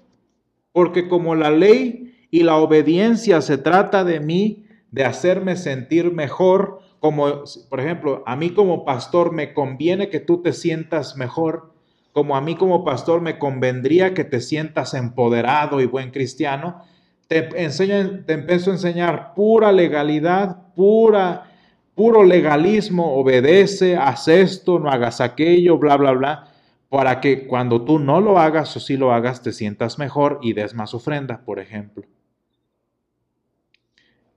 porque 0.71 1.07
como 1.07 1.35
la 1.35 1.51
ley 1.51 2.27
y 2.31 2.41
la 2.41 2.55
obediencia 2.55 3.39
se 3.41 3.59
trata 3.59 4.03
de 4.03 4.19
mí, 4.19 4.65
de 4.89 5.05
hacerme 5.05 5.55
sentir 5.55 6.11
mejor, 6.11 6.82
como 7.03 7.43
por 7.69 7.81
ejemplo, 7.81 8.23
a 8.25 8.37
mí 8.37 8.51
como 8.51 8.85
pastor 8.85 9.33
me 9.33 9.53
conviene 9.53 10.07
que 10.07 10.21
tú 10.21 10.41
te 10.41 10.53
sientas 10.53 11.17
mejor, 11.17 11.73
como 12.13 12.37
a 12.37 12.39
mí 12.39 12.55
como 12.55 12.85
pastor 12.85 13.19
me 13.19 13.37
convendría 13.37 14.13
que 14.13 14.23
te 14.23 14.39
sientas 14.39 14.93
empoderado 14.93 15.81
y 15.81 15.85
buen 15.85 16.11
cristiano, 16.11 16.81
te, 17.27 17.61
enseño, 17.61 18.23
te 18.25 18.31
empiezo 18.31 18.69
a 18.69 18.75
enseñar 18.75 19.33
pura 19.33 19.73
legalidad, 19.73 20.73
pura, 20.75 21.51
puro 21.93 22.23
legalismo, 22.23 23.17
obedece, 23.17 23.97
haz 23.97 24.29
esto, 24.29 24.79
no 24.79 24.89
hagas 24.89 25.19
aquello, 25.19 25.77
bla, 25.77 25.97
bla, 25.97 26.13
bla 26.13 26.47
para 26.87 27.19
que 27.19 27.47
cuando 27.47 27.81
tú 27.81 27.99
no 27.99 28.21
lo 28.21 28.39
hagas 28.39 28.77
o 28.77 28.79
si 28.79 28.95
lo 28.95 29.11
hagas 29.11 29.41
te 29.41 29.51
sientas 29.51 29.99
mejor 29.99 30.39
y 30.41 30.53
des 30.53 30.73
más 30.73 30.93
ofrenda, 30.93 31.41
por 31.43 31.59
ejemplo. 31.59 32.05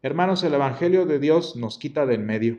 Hermanos, 0.07 0.45
el 0.45 0.55
Evangelio 0.55 1.05
de 1.05 1.19
Dios 1.19 1.57
nos 1.57 1.79
quita 1.79 2.07
del 2.07 2.21
medio. 2.21 2.59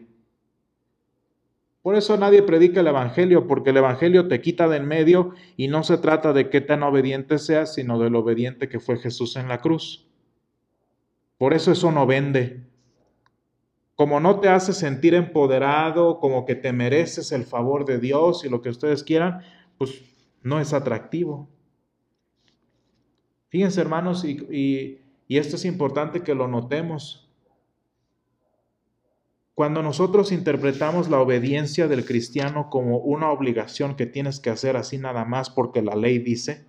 Por 1.81 1.95
eso 1.95 2.17
nadie 2.17 2.43
predica 2.43 2.81
el 2.81 2.87
Evangelio, 2.87 3.47
porque 3.47 3.69
el 3.69 3.77
Evangelio 3.77 4.27
te 4.27 4.41
quita 4.41 4.67
del 4.67 4.83
medio 4.83 5.33
y 5.55 5.69
no 5.69 5.83
se 5.83 5.97
trata 5.97 6.33
de 6.33 6.49
qué 6.49 6.59
tan 6.59 6.83
obediente 6.83 7.39
seas, 7.39 7.73
sino 7.73 7.99
del 7.99 8.15
obediente 8.15 8.67
que 8.67 8.81
fue 8.81 8.97
Jesús 8.97 9.37
en 9.37 9.47
la 9.47 9.61
cruz. 9.61 10.05
Por 11.37 11.53
eso 11.53 11.71
eso 11.71 11.89
no 11.89 12.05
vende. 12.05 12.67
Como 13.95 14.19
no 14.19 14.41
te 14.41 14.49
hace 14.49 14.73
sentir 14.73 15.13
empoderado, 15.15 16.19
como 16.19 16.45
que 16.45 16.55
te 16.55 16.73
mereces 16.73 17.31
el 17.31 17.45
favor 17.45 17.85
de 17.85 17.97
Dios 17.97 18.43
y 18.43 18.49
lo 18.49 18.61
que 18.61 18.71
ustedes 18.71 19.05
quieran, 19.05 19.39
pues 19.77 20.03
no 20.43 20.59
es 20.59 20.73
atractivo. 20.73 21.47
Fíjense 23.47 23.79
hermanos, 23.79 24.25
y, 24.25 24.99
esto 25.29 25.55
es 25.55 25.63
importante 25.63 26.23
que 26.23 26.35
lo 26.35 26.49
notemos. 26.49 27.26
Cuando 29.57 29.81
nosotros 29.81 30.31
interpretamos 30.31 31.09
la 31.09 31.19
obediencia 31.19 31.87
del 31.87 32.05
cristiano 32.05 32.69
como 32.69 32.99
una 32.99 33.31
obligación 33.31 33.95
que 33.95 34.05
tienes 34.05 34.39
que 34.39 34.51
hacer 34.51 34.77
así 34.77 34.99
nada 34.99 35.25
más 35.25 35.49
porque 35.49 35.81
la 35.81 35.95
ley 35.95 36.19
dice, 36.19 36.67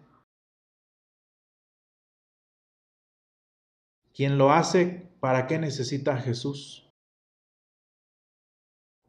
quien 4.14 4.38
lo 4.38 4.52
hace, 4.52 5.06
¿para 5.20 5.46
qué 5.46 5.58
necesita 5.58 6.14
a 6.14 6.16
Jesús? 6.22 6.90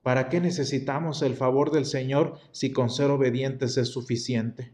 ¿Para 0.02 0.28
qué 0.28 0.42
necesitamos 0.42 1.22
el 1.22 1.36
favor 1.36 1.72
del 1.72 1.86
Señor 1.86 2.38
si 2.52 2.74
con 2.74 2.90
ser 2.90 3.10
obedientes 3.12 3.78
es 3.78 3.88
suficiente? 3.88 4.74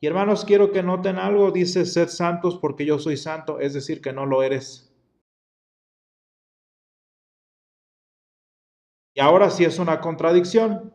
Y 0.00 0.06
hermanos, 0.06 0.44
quiero 0.44 0.70
que 0.70 0.82
noten 0.82 1.16
algo, 1.16 1.50
dice, 1.50 1.86
sed 1.86 2.08
santos 2.08 2.58
porque 2.58 2.84
yo 2.84 2.98
soy 2.98 3.16
santo, 3.16 3.58
es 3.58 3.72
decir, 3.72 4.02
que 4.02 4.12
no 4.12 4.26
lo 4.26 4.42
eres. 4.42 4.85
Y 9.16 9.20
ahora 9.22 9.48
sí 9.48 9.64
es 9.64 9.78
una 9.78 9.98
contradicción, 10.02 10.92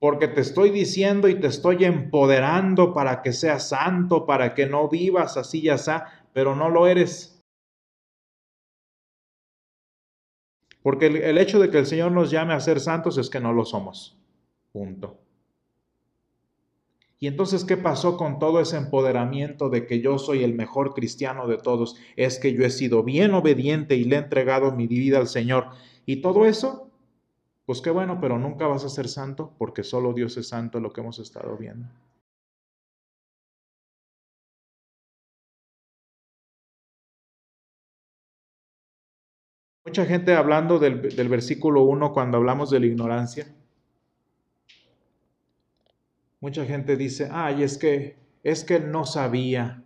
porque 0.00 0.26
te 0.26 0.40
estoy 0.40 0.70
diciendo 0.70 1.28
y 1.28 1.38
te 1.38 1.46
estoy 1.46 1.84
empoderando 1.84 2.92
para 2.92 3.22
que 3.22 3.32
seas 3.32 3.68
santo, 3.68 4.26
para 4.26 4.54
que 4.54 4.66
no 4.66 4.88
vivas 4.88 5.36
así 5.36 5.62
ya 5.62 5.78
sea, 5.78 6.26
pero 6.32 6.56
no 6.56 6.68
lo 6.68 6.88
eres. 6.88 7.40
Porque 10.82 11.06
el, 11.06 11.38
hecho 11.38 11.60
de 11.60 11.70
que 11.70 11.78
el 11.78 11.86
Señor 11.86 12.10
nos 12.10 12.32
llame 12.32 12.54
a 12.54 12.58
ser 12.60 12.80
santos 12.80 13.16
es 13.16 13.30
que 13.30 13.38
no 13.38 13.52
lo 13.52 13.64
somos. 13.64 14.18
Punto. 14.72 15.21
Y 17.22 17.28
entonces, 17.28 17.64
¿qué 17.64 17.76
pasó 17.76 18.16
con 18.16 18.40
todo 18.40 18.58
ese 18.58 18.76
empoderamiento 18.76 19.68
de 19.70 19.86
que 19.86 20.00
yo 20.00 20.18
soy 20.18 20.42
el 20.42 20.54
mejor 20.54 20.92
cristiano 20.92 21.46
de 21.46 21.56
todos? 21.56 21.94
Es 22.16 22.40
que 22.40 22.52
yo 22.52 22.64
he 22.64 22.70
sido 22.70 23.04
bien 23.04 23.32
obediente 23.32 23.94
y 23.94 24.02
le 24.02 24.16
he 24.16 24.18
entregado 24.18 24.72
mi 24.72 24.88
vida 24.88 25.18
al 25.18 25.28
Señor. 25.28 25.68
Y 26.04 26.20
todo 26.20 26.46
eso, 26.46 26.90
pues 27.64 27.80
qué 27.80 27.90
bueno, 27.90 28.18
pero 28.20 28.40
nunca 28.40 28.66
vas 28.66 28.84
a 28.84 28.88
ser 28.88 29.06
santo 29.06 29.54
porque 29.56 29.84
solo 29.84 30.12
Dios 30.14 30.36
es 30.36 30.48
santo, 30.48 30.80
lo 30.80 30.92
que 30.92 31.00
hemos 31.00 31.20
estado 31.20 31.56
viendo. 31.56 31.86
Mucha 39.86 40.04
gente 40.06 40.34
hablando 40.34 40.80
del, 40.80 41.28
versículo 41.28 41.82
1 41.84 42.12
cuando 42.12 42.38
hablamos 42.38 42.68
de 42.70 42.80
la 42.80 42.86
ignorancia. 42.86 43.46
Mucha 46.42 46.66
gente 46.66 46.96
dice, 46.96 47.28
ay, 47.30 47.62
es 47.62 47.78
que, 47.78 48.16
es 48.42 48.64
que 48.64 48.80
no 48.80 49.06
sabía. 49.06 49.84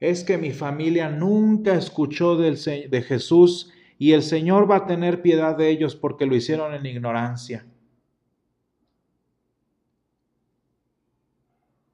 Es 0.00 0.24
que 0.24 0.38
mi 0.38 0.50
familia 0.50 1.08
nunca 1.08 1.74
escuchó 1.76 2.36
del, 2.36 2.56
de 2.56 3.02
Jesús 3.02 3.72
y 3.96 4.10
el 4.10 4.24
Señor 4.24 4.68
va 4.68 4.78
a 4.78 4.86
tener 4.86 5.22
piedad 5.22 5.56
de 5.56 5.70
ellos 5.70 5.94
porque 5.94 6.26
lo 6.26 6.34
hicieron 6.34 6.74
en 6.74 6.84
ignorancia. 6.84 7.64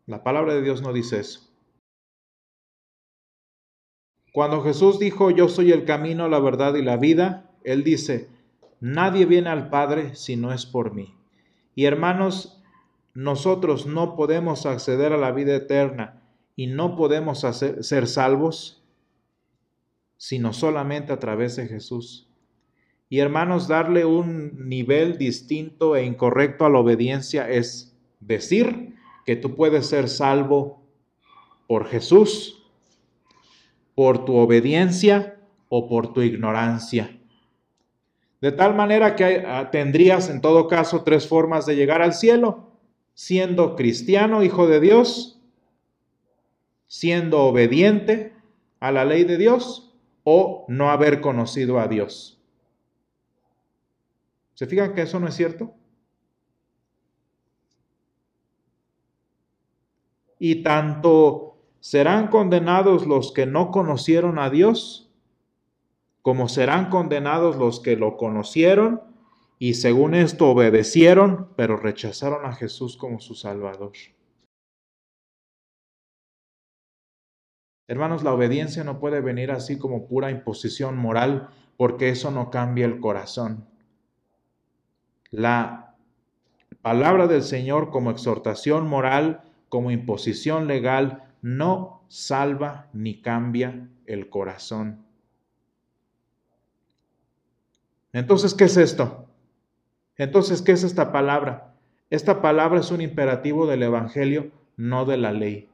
La 0.07 0.25
palabra 0.25 0.55
de 0.55 0.63
Dios 0.63 0.81
no 0.81 0.95
dice 0.95 1.21
eso. 1.21 1.47
Cuando 4.33 4.63
Jesús 4.63 4.99
dijo, 4.99 5.31
yo 5.31 5.51
soy 5.51 5.73
el 5.73 5.85
camino, 5.85 6.27
la 6.27 6.39
verdad 6.39 6.75
y 6.75 6.83
la 6.83 6.97
vida, 6.97 7.51
Él 7.65 7.85
dice, 7.85 8.31
nadie 8.81 9.27
viene 9.27 9.51
al 9.51 9.69
Padre 9.69 10.15
si 10.15 10.37
no 10.37 10.55
es 10.55 10.65
por 10.65 10.95
mí. 10.95 11.20
Y 11.81 11.87
hermanos, 11.87 12.63
nosotros 13.15 13.87
no 13.87 14.15
podemos 14.15 14.67
acceder 14.67 15.15
a 15.15 15.17
la 15.17 15.33
vida 15.33 15.57
eterna 15.57 16.23
y 16.55 16.67
no 16.67 16.95
podemos 16.95 17.41
ser 17.41 18.07
salvos 18.07 18.85
sino 20.19 20.53
solamente 20.53 21.15
a 21.15 21.19
través 21.19 21.57
de 21.57 21.69
Jesús. 21.69 22.29
Y 23.09 23.21
hermanos, 23.21 23.67
darle 23.67 24.05
un 24.05 24.69
nivel 24.69 25.17
distinto 25.17 25.97
e 25.97 26.05
incorrecto 26.05 26.67
a 26.67 26.69
la 26.69 26.81
obediencia 26.81 27.49
es 27.49 27.99
decir 28.21 28.97
que 29.25 29.37
tú 29.37 29.57
puedes 29.57 29.87
ser 29.87 30.11
salvo 30.11 30.83
por 31.67 31.87
Jesús 31.87 32.63
por 33.95 34.27
tu 34.27 34.37
obediencia 34.37 35.41
o 35.71 35.89
por 35.89 36.13
tu 36.13 36.21
ignorancia. 36.21 37.20
De 38.41 38.53
tal 38.53 38.75
manera 38.75 39.17
que 39.17 39.45
ah, 39.47 39.71
tendrías 39.71 40.31
en 40.31 40.41
todo 40.41 40.67
caso 40.67 41.03
tres 41.03 41.29
formas 41.29 41.67
de 41.67 41.77
llegar 41.77 42.01
al 42.01 42.15
cielo, 42.15 42.71
siendo 43.13 43.77
cristiano, 43.77 44.43
hijo 44.43 44.67
de 44.67 44.81
Dios, 44.81 45.41
siendo 46.87 47.41
obediente 47.43 48.35
a 48.81 48.93
la 48.93 49.05
ley 49.05 49.25
de 49.25 49.37
Dios 49.37 49.95
o 50.25 50.65
no 50.69 50.91
haber 50.91 51.21
conocido 51.21 51.79
a 51.79 51.87
Dios. 51.87 52.41
¿Se 54.55 54.67
fijan 54.67 54.95
que 54.95 55.03
eso 55.03 55.21
no 55.21 55.29
es 55.29 55.35
cierto? 55.35 55.75
Y 60.39 60.63
tanto 60.63 61.59
serán 61.81 62.29
condenados 62.29 63.07
los 63.07 63.33
que 63.33 63.45
no 63.45 63.71
conocieron 63.71 64.39
a 64.39 64.49
Dios, 64.49 65.10
como 66.23 66.49
serán 66.49 66.91
condenados 66.91 67.57
los 67.57 67.81
que 67.81 67.97
lo 67.97 68.17
conocieron 68.17 69.03
y 69.59 69.75
según 69.75 70.15
esto 70.15 70.49
obedecieron, 70.49 71.49
pero 71.57 71.77
rechazaron 71.77 72.47
a 72.47 72.55
Jesús 72.55 72.97
como 72.97 73.21
su 73.21 73.35
Salvador. 73.35 73.93
Hermanos, 77.87 78.23
la 78.23 78.33
obediencia 78.33 78.85
no 78.85 79.01
puede 79.01 79.21
venir 79.21 79.51
así 79.51 79.79
como 79.79 80.07
pura 80.07 80.31
imposición 80.31 80.97
moral, 80.97 81.51
porque 81.77 82.09
eso 82.09 82.31
no 82.31 82.51
cambia 82.51 82.87
el 82.87 83.01
corazón. 83.01 83.67
La 85.31 85.97
palabra 86.83 87.27
del 87.27 87.43
Señor 87.43 87.91
como 87.91 88.11
exhortación 88.11 88.87
moral, 88.87 89.43
como 89.69 89.91
imposición 89.91 90.69
legal, 90.69 91.25
no 91.43 92.05
salva 92.09 92.89
ni 92.93 93.21
cambia 93.21 93.89
el 94.07 94.31
corazón. 94.31 95.10
Entonces, 98.13 98.55
¿qué 98.55 98.65
es 98.65 98.77
esto? 98.77 99.27
Entonces, 100.17 100.63
¿qué 100.63 100.73
es 100.73 100.83
esta 100.83 101.13
palabra? 101.13 101.75
Esta 102.11 102.43
palabra 102.43 102.81
es 102.81 102.91
un 102.91 103.01
imperativo 103.01 103.67
del 103.67 103.83
Evangelio, 103.85 104.51
no 104.77 105.05
de 105.05 105.17
la 105.17 105.33
ley. 105.33 105.69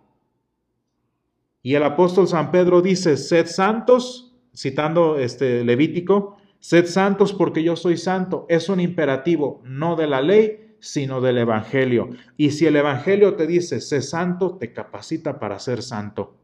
Y 1.63 1.75
el 1.75 1.83
apóstol 1.83 2.29
San 2.29 2.53
Pedro 2.53 2.83
dice, 2.83 3.17
sed 3.17 3.47
santos, 3.47 4.37
citando 4.55 5.19
este 5.19 5.65
Levítico, 5.65 6.37
sed 6.61 6.87
santos 6.87 7.33
porque 7.33 7.63
yo 7.63 7.75
soy 7.75 7.97
santo. 7.97 8.47
Es 8.49 8.69
un 8.69 8.81
imperativo, 8.81 9.63
no 9.65 9.97
de 9.97 10.07
la 10.07 10.21
ley, 10.21 10.77
sino 10.79 11.21
del 11.21 11.39
Evangelio. 11.39 12.11
Y 12.37 12.53
si 12.53 12.67
el 12.67 12.77
Evangelio 12.77 13.35
te 13.35 13.47
dice, 13.47 13.81
sé 13.81 14.03
santo, 14.03 14.59
te 14.59 14.73
capacita 14.73 15.41
para 15.41 15.59
ser 15.59 15.83
santo. 15.83 16.37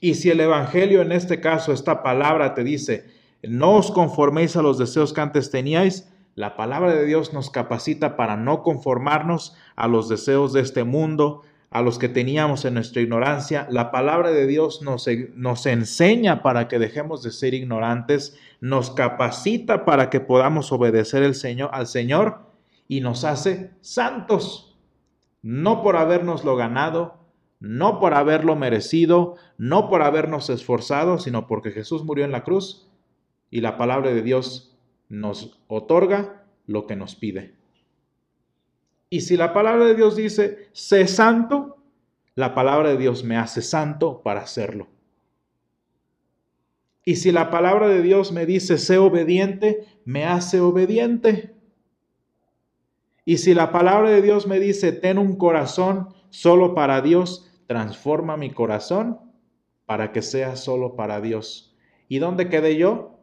Y 0.00 0.14
si 0.14 0.30
el 0.30 0.40
Evangelio 0.40 1.02
en 1.02 1.12
este 1.12 1.40
caso, 1.40 1.72
esta 1.72 2.02
palabra 2.02 2.54
te 2.54 2.64
dice, 2.64 3.06
no 3.42 3.76
os 3.76 3.90
conforméis 3.90 4.56
a 4.56 4.62
los 4.62 4.78
deseos 4.78 5.12
que 5.12 5.20
antes 5.20 5.50
teníais, 5.50 6.12
la 6.34 6.54
palabra 6.54 6.94
de 6.94 7.06
Dios 7.06 7.32
nos 7.32 7.48
capacita 7.48 8.16
para 8.16 8.36
no 8.36 8.62
conformarnos 8.62 9.56
a 9.74 9.88
los 9.88 10.10
deseos 10.10 10.52
de 10.52 10.60
este 10.60 10.84
mundo, 10.84 11.42
a 11.70 11.80
los 11.80 11.98
que 11.98 12.10
teníamos 12.10 12.66
en 12.66 12.74
nuestra 12.74 13.00
ignorancia. 13.00 13.66
La 13.70 13.90
palabra 13.90 14.30
de 14.30 14.46
Dios 14.46 14.82
nos, 14.82 15.08
nos, 15.34 15.64
enseña 15.64 16.42
para 16.42 16.68
que 16.68 16.78
dejemos 16.78 17.22
de 17.22 17.32
ser 17.32 17.54
ignorantes, 17.54 18.38
nos 18.60 18.90
capacita 18.90 19.86
para 19.86 20.10
que 20.10 20.20
podamos 20.20 20.72
obedecer 20.72 21.22
el 21.22 21.34
Señor, 21.34 21.70
al 21.72 21.86
Señor 21.86 22.40
y 22.86 23.00
nos 23.00 23.24
hace 23.24 23.70
santos. 23.80 24.76
No 25.40 25.82
por 25.82 25.96
habernoslo 25.96 26.54
ganado, 26.56 27.25
no 27.60 28.00
por 28.00 28.14
haberlo 28.14 28.56
merecido, 28.56 29.36
no 29.58 29.88
por 29.88 30.02
habernos 30.02 30.50
esforzado, 30.50 31.18
sino 31.18 31.46
porque 31.46 31.70
Jesús 31.70 32.04
murió 32.04 32.24
en 32.24 32.32
la 32.32 32.44
cruz 32.44 32.88
y 33.50 33.60
la 33.60 33.76
palabra 33.76 34.12
de 34.12 34.22
Dios 34.22 34.76
nos 35.08 35.58
otorga 35.68 36.44
lo 36.66 36.86
que 36.86 36.96
nos 36.96 37.14
pide. 37.14 37.54
Y 39.08 39.22
si 39.22 39.36
la 39.36 39.52
palabra 39.52 39.84
de 39.86 39.94
Dios 39.94 40.16
dice, 40.16 40.68
sé 40.72 41.06
santo, 41.06 41.78
la 42.34 42.54
palabra 42.54 42.90
de 42.90 42.96
Dios 42.96 43.24
me 43.24 43.36
hace 43.36 43.62
santo 43.62 44.20
para 44.22 44.40
hacerlo. 44.40 44.88
Y 47.04 47.16
si 47.16 47.30
la 47.30 47.50
palabra 47.50 47.88
de 47.88 48.02
Dios 48.02 48.32
me 48.32 48.46
dice, 48.46 48.78
sé 48.78 48.98
obediente, 48.98 49.86
me 50.04 50.24
hace 50.24 50.60
obediente. 50.60 51.54
Y 53.24 53.38
si 53.38 53.54
la 53.54 53.70
palabra 53.70 54.10
de 54.10 54.22
Dios 54.22 54.46
me 54.48 54.58
dice, 54.58 54.92
ten 54.92 55.18
un 55.18 55.36
corazón 55.36 56.08
solo 56.30 56.74
para 56.74 57.00
Dios, 57.00 57.45
transforma 57.66 58.36
mi 58.36 58.50
corazón 58.50 59.20
para 59.86 60.12
que 60.12 60.22
sea 60.22 60.56
solo 60.56 60.96
para 60.96 61.20
Dios. 61.20 61.74
¿Y 62.08 62.18
dónde 62.18 62.48
quedé 62.48 62.76
yo? 62.76 63.20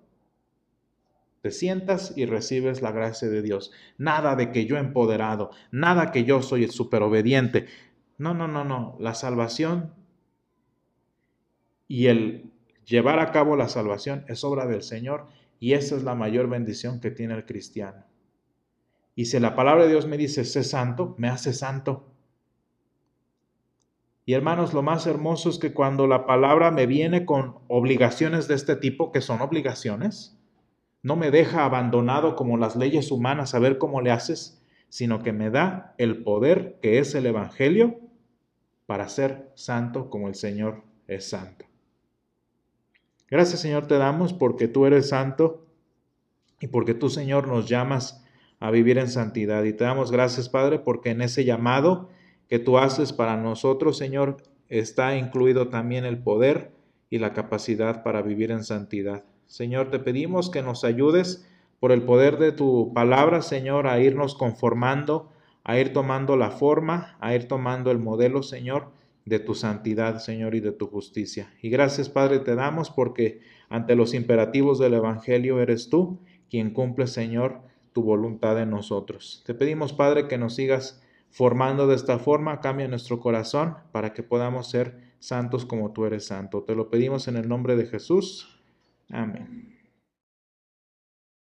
Te 1.41 1.51
sientas 1.51 2.13
y 2.15 2.25
recibes 2.25 2.81
la 2.81 2.91
gracia 2.91 3.27
de 3.27 3.41
Dios. 3.41 3.71
Nada 3.97 4.35
de 4.35 4.51
que 4.51 4.65
yo 4.65 4.77
empoderado, 4.77 5.51
nada 5.71 6.11
que 6.11 6.23
yo 6.23 6.41
soy 6.41 6.63
el 6.63 6.71
super 6.71 7.03
obediente. 7.03 7.67
No, 8.17 8.33
no, 8.33 8.47
no, 8.47 8.63
no. 8.63 8.95
La 8.99 9.13
salvación 9.13 9.93
y 11.87 12.07
el 12.07 12.51
llevar 12.85 13.19
a 13.19 13.31
cabo 13.31 13.55
la 13.55 13.67
salvación 13.67 14.25
es 14.27 14.43
obra 14.43 14.65
del 14.65 14.83
Señor 14.83 15.27
y 15.59 15.73
esa 15.73 15.95
es 15.95 16.03
la 16.03 16.15
mayor 16.15 16.49
bendición 16.49 16.99
que 16.99 17.11
tiene 17.11 17.35
el 17.35 17.45
cristiano. 17.45 18.05
Y 19.15 19.25
si 19.25 19.39
la 19.39 19.55
palabra 19.55 19.83
de 19.83 19.91
Dios 19.91 20.07
me 20.07 20.17
dice, 20.17 20.43
sé 20.43 20.63
santo, 20.63 21.15
me 21.17 21.27
hace 21.27 21.53
santo. 21.53 22.12
Y 24.25 24.33
hermanos, 24.33 24.73
lo 24.73 24.81
más 24.81 25.05
hermoso 25.05 25.49
es 25.49 25.57
que 25.57 25.73
cuando 25.73 26.07
la 26.07 26.25
palabra 26.25 26.71
me 26.71 26.85
viene 26.85 27.25
con 27.25 27.55
obligaciones 27.67 28.47
de 28.47 28.55
este 28.55 28.75
tipo, 28.75 29.11
que 29.11 29.19
son 29.19 29.41
obligaciones, 29.41 30.39
no 31.01 31.17
me 31.17 31.29
deja 31.29 31.65
abandonado 31.65 32.37
como 32.37 32.57
las 32.57 32.77
leyes 32.77 33.11
humanas 33.11 33.53
a 33.53 33.59
ver 33.59 33.77
cómo 33.77 33.99
le 33.99 34.11
haces, 34.11 34.63
sino 34.87 35.21
que 35.21 35.33
me 35.33 35.49
da 35.49 35.93
el 35.97 36.23
poder 36.23 36.79
que 36.81 36.99
es 36.99 37.13
el 37.15 37.25
Evangelio 37.25 37.99
para 38.85 39.09
ser 39.09 39.51
santo 39.55 40.09
como 40.09 40.29
el 40.29 40.35
Señor 40.35 40.83
es 41.07 41.29
santo. 41.29 41.65
Gracias 43.29 43.59
Señor 43.59 43.87
te 43.87 43.97
damos 43.97 44.31
porque 44.31 44.67
tú 44.67 44.85
eres 44.85 45.09
santo 45.09 45.65
y 46.61 46.67
porque 46.67 46.93
tú 46.93 47.09
Señor 47.09 47.47
nos 47.47 47.67
llamas 47.67 48.23
a 48.59 48.71
vivir 48.71 48.97
en 48.97 49.09
santidad. 49.09 49.63
Y 49.63 49.73
te 49.73 49.83
damos 49.83 50.11
gracias 50.11 50.47
Padre 50.47 50.79
porque 50.79 51.09
en 51.09 51.21
ese 51.21 51.43
llamado 51.43 52.09
que 52.53 52.59
tú 52.59 52.77
haces 52.77 53.13
para 53.13 53.35
nosotros 53.35 53.97
Señor 53.97 54.37
está 54.69 55.17
incluido 55.17 55.69
también 55.69 56.05
el 56.05 56.19
poder 56.19 56.69
y 57.09 57.17
la 57.17 57.33
capacidad 57.33 58.03
para 58.03 58.21
vivir 58.21 58.51
en 58.51 58.63
santidad. 58.63 59.23
Señor, 59.47 59.89
te 59.89 59.97
pedimos 59.97 60.51
que 60.51 60.61
nos 60.61 60.83
ayudes 60.83 61.49
por 61.79 61.91
el 61.91 62.03
poder 62.03 62.37
de 62.37 62.51
tu 62.51 62.93
palabra, 62.93 63.41
Señor, 63.41 63.87
a 63.87 63.99
irnos 63.99 64.35
conformando, 64.35 65.31
a 65.63 65.79
ir 65.79 65.93
tomando 65.93 66.37
la 66.37 66.51
forma, 66.51 67.17
a 67.21 67.33
ir 67.33 67.47
tomando 67.47 67.89
el 67.89 67.97
modelo, 67.97 68.43
Señor, 68.43 68.91
de 69.25 69.39
tu 69.39 69.55
santidad, 69.55 70.19
Señor, 70.19 70.53
y 70.53 70.59
de 70.59 70.73
tu 70.73 70.85
justicia. 70.85 71.51
Y 71.59 71.71
gracias, 71.71 72.07
Padre, 72.07 72.37
te 72.37 72.53
damos 72.53 72.91
porque 72.91 73.41
ante 73.67 73.95
los 73.95 74.13
imperativos 74.13 74.77
del 74.77 74.93
Evangelio 74.93 75.59
eres 75.59 75.89
tú 75.89 76.19
quien 76.51 76.69
cumple, 76.69 77.07
Señor, 77.07 77.61
tu 77.93 78.03
voluntad 78.03 78.61
en 78.61 78.69
nosotros. 78.69 79.41
Te 79.43 79.55
pedimos, 79.55 79.91
Padre, 79.91 80.27
que 80.27 80.37
nos 80.37 80.53
sigas 80.53 81.02
formando 81.33 81.87
de 81.87 81.95
esta 81.95 82.19
forma, 82.19 82.61
cambia 82.61 82.87
nuestro 82.87 83.19
corazón 83.19 83.75
para 83.91 84.13
que 84.13 84.21
podamos 84.21 84.69
ser 84.69 85.15
santos 85.17 85.65
como 85.65 85.91
tú 85.91 86.05
eres 86.05 86.27
santo. 86.27 86.63
Te 86.63 86.75
lo 86.75 86.91
pedimos 86.91 87.27
en 87.27 87.37
el 87.37 87.49
nombre 87.49 87.75
de 87.75 87.87
Jesús. 87.87 88.61
Amén. 89.09 89.75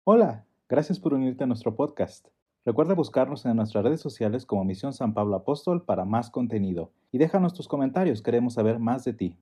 Hola, 0.05 0.47
gracias 0.67 0.99
por 0.99 1.13
unirte 1.13 1.45
a 1.45 1.47
nuestro 1.47 1.77
podcast. 1.77 2.29
Recuerda 2.65 2.95
buscarnos 2.95 3.45
en 3.45 3.55
nuestras 3.55 3.85
redes 3.85 4.01
sociales 4.01 4.47
como 4.47 4.65
Misión 4.65 4.95
San 4.95 5.13
Pablo 5.13 5.37
Apóstol 5.37 5.85
para 5.85 6.07
más 6.07 6.31
contenido 6.31 6.91
y 7.13 7.19
déjanos 7.19 7.53
tus 7.53 7.69
comentarios, 7.69 8.23
queremos 8.23 8.55
saber 8.55 8.79
más 8.79 9.05
de 9.05 9.13
ti. 9.13 9.37